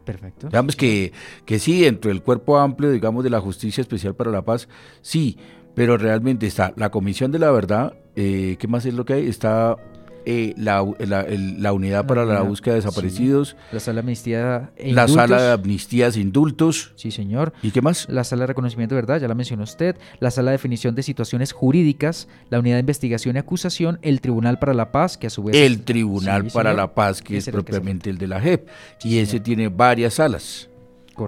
[0.06, 0.48] Perfecto.
[0.48, 1.14] Digamos que,
[1.46, 4.68] que sí, dentro del cuerpo amplio, digamos, de la Justicia Especial para la Paz,
[5.02, 5.38] sí,
[5.76, 9.28] pero realmente está la Comisión de la Verdad, eh, ¿qué más es lo que hay?
[9.28, 9.78] Está
[10.26, 13.56] eh, la, la, unidad para la, búsqueda de desaparecidos.
[13.72, 16.92] La sala de amnistía e La sala de amnistías e indultos.
[16.96, 17.54] Sí, señor.
[17.62, 18.08] ¿Y qué más?
[18.10, 19.96] La sala de reconocimiento de verdad, ya la mencionó usted.
[20.20, 22.28] La sala de definición de situaciones jurídicas.
[22.50, 24.00] La unidad de investigación y acusación.
[24.02, 25.56] El Tribunal para la Paz, que a su vez...
[25.56, 28.68] El Tribunal para la Paz, que es propiamente el de la JEP.
[29.04, 30.70] y ese tiene varias salas.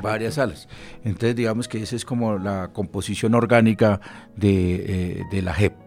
[0.02, 0.68] varias salas.
[1.04, 4.00] Entonces, digamos que esa es como la composición orgánica
[4.36, 5.81] de, eh, de la JEP.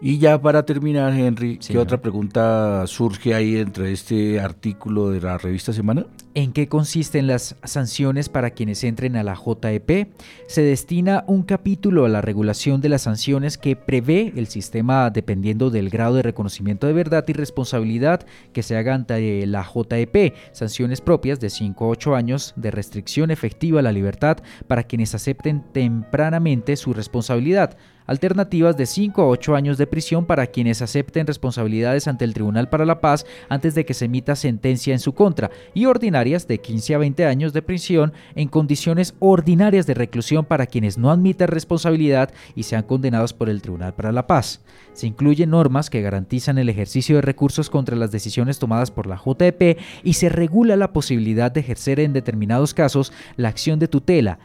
[0.00, 5.38] Y ya para terminar, Henry, ¿qué otra pregunta surge ahí entre este artículo de la
[5.38, 6.06] revista Semana?
[6.34, 10.12] ¿En qué consisten las sanciones para quienes entren a la JEP?
[10.46, 15.68] Se destina un capítulo a la regulación de las sanciones que prevé el sistema dependiendo
[15.70, 20.32] del grado de reconocimiento de verdad y responsabilidad que se haga ante la JEP.
[20.52, 24.36] Sanciones propias de 5 a 8 años de restricción efectiva a la libertad
[24.68, 27.76] para quienes acepten tempranamente su responsabilidad
[28.08, 32.68] alternativas de 5 a 8 años de prisión para quienes acepten responsabilidades ante el Tribunal
[32.68, 36.58] para la Paz antes de que se emita sentencia en su contra y ordinarias de
[36.58, 41.46] 15 a 20 años de prisión en condiciones ordinarias de reclusión para quienes no admiten
[41.46, 44.62] responsabilidad y sean condenados por el Tribunal para la Paz.
[44.94, 49.18] Se incluyen normas que garantizan el ejercicio de recursos contra las decisiones tomadas por la
[49.18, 54.38] JEP y se regula la posibilidad de ejercer en determinados casos la acción de tutela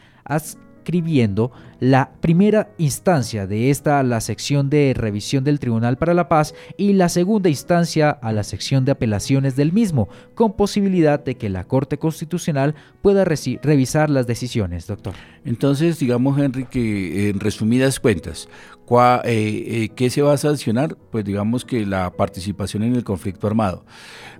[0.84, 6.28] escribiendo la primera instancia de esta a la sección de revisión del Tribunal para la
[6.28, 11.36] Paz y la segunda instancia a la sección de apelaciones del mismo, con posibilidad de
[11.36, 15.14] que la Corte Constitucional pueda revisar las decisiones, doctor.
[15.46, 18.48] Entonces, digamos, Henry, que en resumidas cuentas,
[19.24, 20.96] eh, eh, ¿qué se va a sancionar?
[21.10, 23.86] Pues digamos que la participación en el conflicto armado.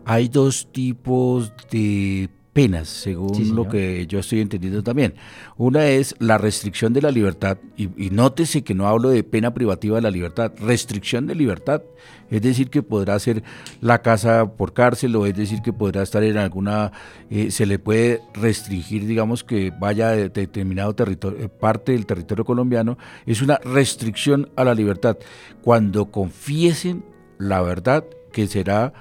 [0.05, 5.15] Hay dos tipos de penas, según lo que yo estoy entendiendo también.
[5.57, 9.97] Una es la restricción de la libertad, y, nótese que no hablo de pena privativa
[9.97, 11.83] de la libertad, restricción de libertad,
[12.31, 13.43] es decir, que podrá ser
[13.81, 16.93] la casa por cárcel, o es decir, que podrá estar en alguna,
[17.29, 22.45] eh, se le puede restringir, digamos, que vaya de determinado territorio, eh, parte del territorio
[22.45, 22.97] colombiano,
[23.27, 25.19] es una restricción a la libertad.
[25.61, 27.05] Cuando confiesen
[27.37, 28.93] la verdad, que será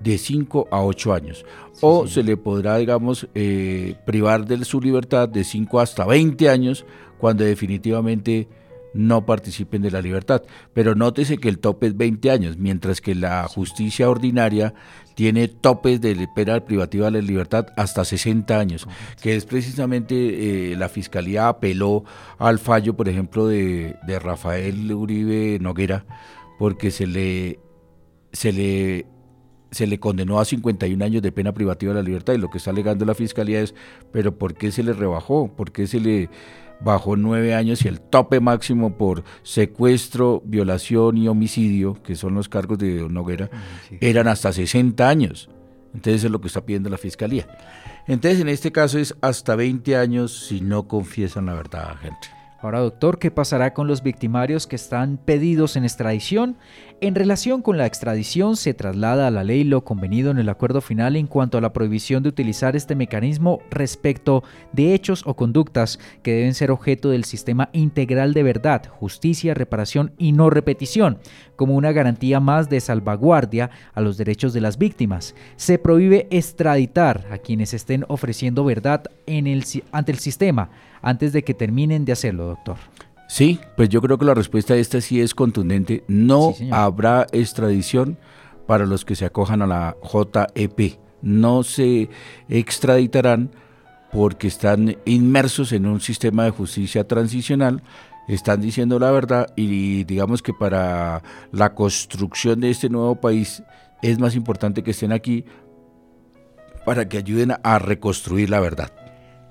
[0.00, 1.44] de 5 a 8 años.
[1.80, 6.84] o se le podrá, digamos, eh, privar de su libertad de 5 hasta 20 años
[7.18, 8.48] cuando definitivamente
[8.94, 10.42] no participen de la libertad.
[10.72, 14.74] Pero nótese que el tope es 20 años, mientras que la justicia ordinaria
[15.14, 18.86] tiene topes de pena privativa de la libertad hasta 60 años,
[19.20, 22.04] que es precisamente eh, la Fiscalía apeló
[22.38, 26.04] al fallo, por ejemplo, de, de Rafael Uribe Noguera,
[26.58, 27.58] porque se le,
[28.32, 29.06] se le
[29.70, 32.58] se le condenó a 51 años de pena privativa de la libertad y lo que
[32.58, 33.74] está alegando la fiscalía es,
[34.12, 35.52] pero ¿por qué se le rebajó?
[35.54, 36.30] ¿Por qué se le
[36.80, 42.48] bajó nueve años y el tope máximo por secuestro, violación y homicidio, que son los
[42.48, 43.50] cargos de Noguera,
[44.00, 45.50] eran hasta 60 años?
[45.94, 47.46] Entonces es lo que está pidiendo la fiscalía.
[48.06, 52.28] Entonces en este caso es hasta 20 años si no confiesan la verdad, gente.
[52.60, 56.56] Ahora, doctor, ¿qué pasará con los victimarios que están pedidos en extradición?
[57.00, 60.80] En relación con la extradición, se traslada a la ley lo convenido en el acuerdo
[60.80, 64.42] final en cuanto a la prohibición de utilizar este mecanismo respecto
[64.72, 70.12] de hechos o conductas que deben ser objeto del sistema integral de verdad, justicia, reparación
[70.18, 71.18] y no repetición,
[71.54, 75.36] como una garantía más de salvaguardia a los derechos de las víctimas.
[75.54, 79.04] Se prohíbe extraditar a quienes estén ofreciendo verdad
[79.92, 80.70] ante el sistema
[81.00, 82.76] antes de que terminen de hacerlo, doctor.
[83.28, 86.02] Sí, pues yo creo que la respuesta a esta sí es contundente.
[86.08, 88.18] No habrá extradición
[88.66, 90.98] para los que se acojan a la JEP.
[91.20, 92.08] No se
[92.48, 93.50] extraditarán
[94.10, 97.82] porque están inmersos en un sistema de justicia transicional,
[98.28, 101.22] están diciendo la verdad y digamos que para
[101.52, 103.62] la construcción de este nuevo país
[104.00, 105.44] es más importante que estén aquí
[106.86, 108.90] para que ayuden a reconstruir la verdad.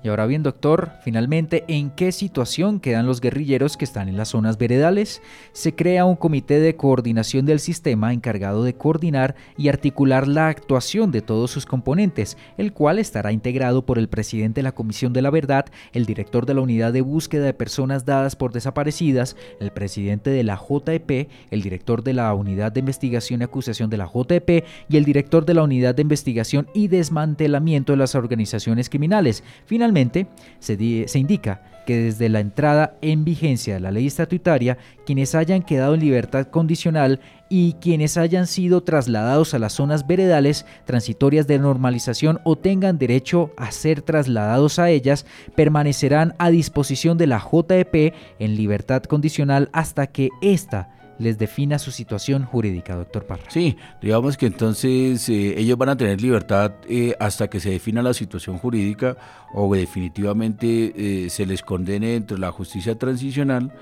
[0.00, 4.28] Y ahora bien, doctor, finalmente, ¿en qué situación quedan los guerrilleros que están en las
[4.28, 5.20] zonas veredales?
[5.52, 11.10] Se crea un comité de coordinación del sistema encargado de coordinar y articular la actuación
[11.10, 15.22] de todos sus componentes, el cual estará integrado por el presidente de la Comisión de
[15.22, 19.72] la Verdad, el director de la Unidad de Búsqueda de Personas Dadas por Desaparecidas, el
[19.72, 24.06] presidente de la JEP, el director de la Unidad de Investigación y Acusación de la
[24.06, 29.42] JEP y el director de la Unidad de Investigación y Desmantelamiento de las Organizaciones Criminales.
[29.66, 30.26] Finalmente, Finalmente,
[30.58, 34.76] se, indica que desde la entrada en vigencia de la ley estatutaria,
[35.06, 40.66] quienes hayan quedado en libertad condicional y quienes hayan sido trasladados a las zonas veredales
[40.84, 45.24] transitorias de normalización o tengan derecho a ser trasladados a ellas,
[45.56, 51.90] permanecerán a disposición de la JEP en libertad condicional hasta que ésta les defina su
[51.90, 53.44] situación jurídica, doctor Parra.
[53.48, 58.02] Sí, digamos que entonces eh, ellos van a tener libertad eh, hasta que se defina
[58.02, 59.16] la situación jurídica
[59.52, 63.72] o definitivamente eh, se les condene dentro de la justicia transicional,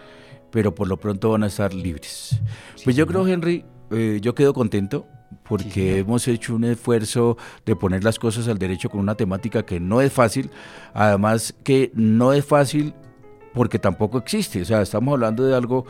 [0.51, 2.41] pero por lo pronto van a estar libres.
[2.85, 3.65] pues yo creo, Henry,
[4.21, 5.07] yo quedo contento
[5.43, 9.79] porque hemos hecho un esfuerzo de poner las cosas al derecho con una temática que
[9.79, 10.51] no es fácil,
[10.95, 12.95] además que no es fácil
[13.57, 15.87] porque tampoco existe, o sea, estamos hablando de algo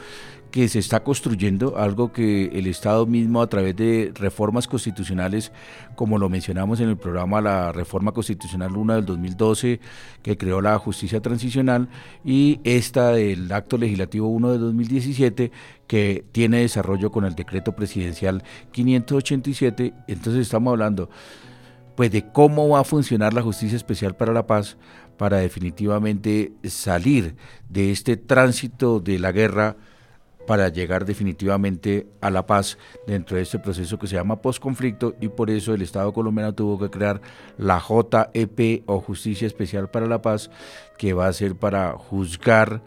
[0.56, 5.52] que se está construyendo, algo que el Estado mismo a través de reformas constitucionales,
[5.96, 9.80] como lo mencionamos en el programa La Reforma Constitucional 1 del 2012,
[10.22, 11.90] que creó la justicia transicional,
[12.24, 15.52] y esta del Acto Legislativo 1 de 2017,
[15.86, 18.42] que tiene desarrollo con el decreto presidencial
[18.72, 19.92] 587.
[20.08, 21.10] Entonces estamos hablando
[21.96, 24.78] pues de cómo va a funcionar la justicia especial para la paz
[25.18, 27.36] para definitivamente salir
[27.68, 29.76] de este tránsito de la guerra
[30.46, 35.28] para llegar definitivamente a la paz dentro de este proceso que se llama posconflicto y
[35.28, 37.20] por eso el Estado colombiano tuvo que crear
[37.58, 40.50] la JEP o Justicia Especial para la Paz
[40.98, 42.82] que va a ser para juzgar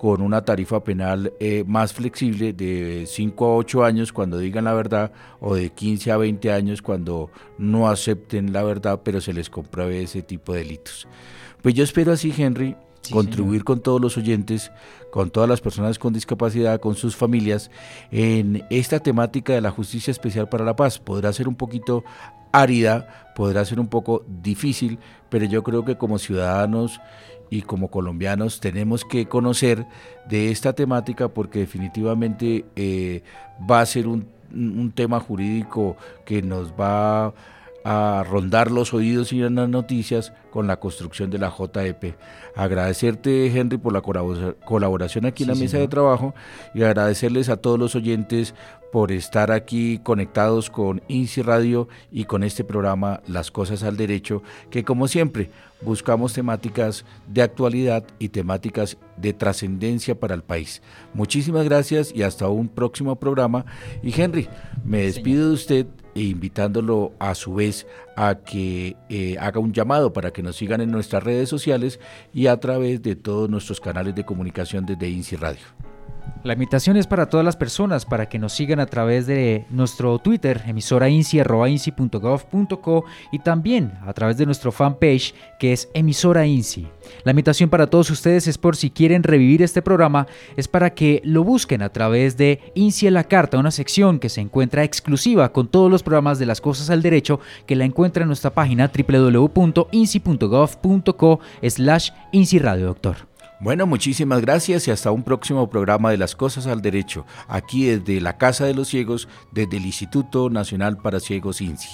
[0.00, 4.72] con una tarifa penal eh, más flexible de 5 a 8 años cuando digan la
[4.72, 9.50] verdad o de 15 a 20 años cuando no acepten la verdad pero se les
[9.50, 11.06] compruebe ese tipo de delitos.
[11.60, 12.76] Pues yo espero así, Henry,
[13.10, 14.70] contribuir con todos los oyentes,
[15.10, 17.70] con todas las personas con discapacidad, con sus familias,
[18.10, 20.98] en esta temática de la justicia especial para la paz.
[20.98, 22.04] Podrá ser un poquito
[22.52, 24.98] árida, podrá ser un poco difícil,
[25.28, 27.00] pero yo creo que como ciudadanos
[27.50, 29.86] y como colombianos tenemos que conocer
[30.28, 33.22] de esta temática porque definitivamente eh,
[33.68, 34.26] va a ser un,
[34.94, 37.34] tema jurídico que nos va a
[37.84, 42.16] a rondar los oídos y las noticias con la construcción de la JEP.
[42.54, 46.34] Agradecerte, Henry, por la colaboración aquí en la mesa de trabajo
[46.74, 48.54] y agradecerles a todos los oyentes
[48.92, 54.42] por estar aquí conectados con INSI Radio y con este programa Las Cosas al Derecho,
[54.68, 55.50] que como siempre
[55.80, 60.82] buscamos temáticas de actualidad y temáticas de trascendencia para el país.
[61.14, 63.64] Muchísimas gracias y hasta un próximo programa.
[64.02, 64.48] Y Henry,
[64.84, 67.86] me despido de usted e invitándolo a su vez
[68.16, 72.00] a que eh, haga un llamado para que nos sigan en nuestras redes sociales
[72.32, 75.89] y a través de todos nuestros canales de comunicación desde INSI Radio.
[76.42, 80.18] La invitación es para todas las personas para que nos sigan a través de nuestro
[80.18, 81.22] Twitter, emisora y
[83.44, 86.88] también a través de nuestro fanpage que es emisora INSI.
[87.24, 91.20] La invitación para todos ustedes es por si quieren revivir este programa, es para que
[91.24, 95.52] lo busquen a través de INSI en la Carta, una sección que se encuentra exclusiva
[95.52, 98.90] con todos los programas de las cosas al derecho que la encuentra en nuestra página
[98.90, 103.29] www.insi.gov.co slash INSI Radio Doctor.
[103.60, 108.18] Bueno, muchísimas gracias y hasta un próximo programa de Las Cosas al Derecho, aquí desde
[108.22, 111.90] la Casa de los Ciegos, desde el Instituto Nacional para Ciegos INSI.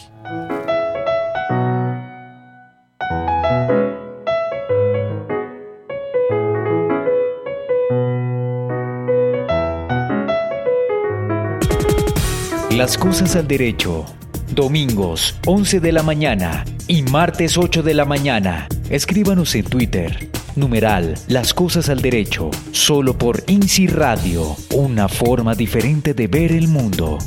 [12.76, 14.06] Las Cosas al Derecho
[14.52, 18.68] Domingos 11 de la mañana y martes 8 de la mañana.
[18.90, 20.30] Escríbanos en Twitter.
[20.54, 22.50] Numeral Las cosas al derecho.
[22.70, 24.56] Solo por INSI Radio.
[24.72, 27.18] Una forma diferente de ver el mundo.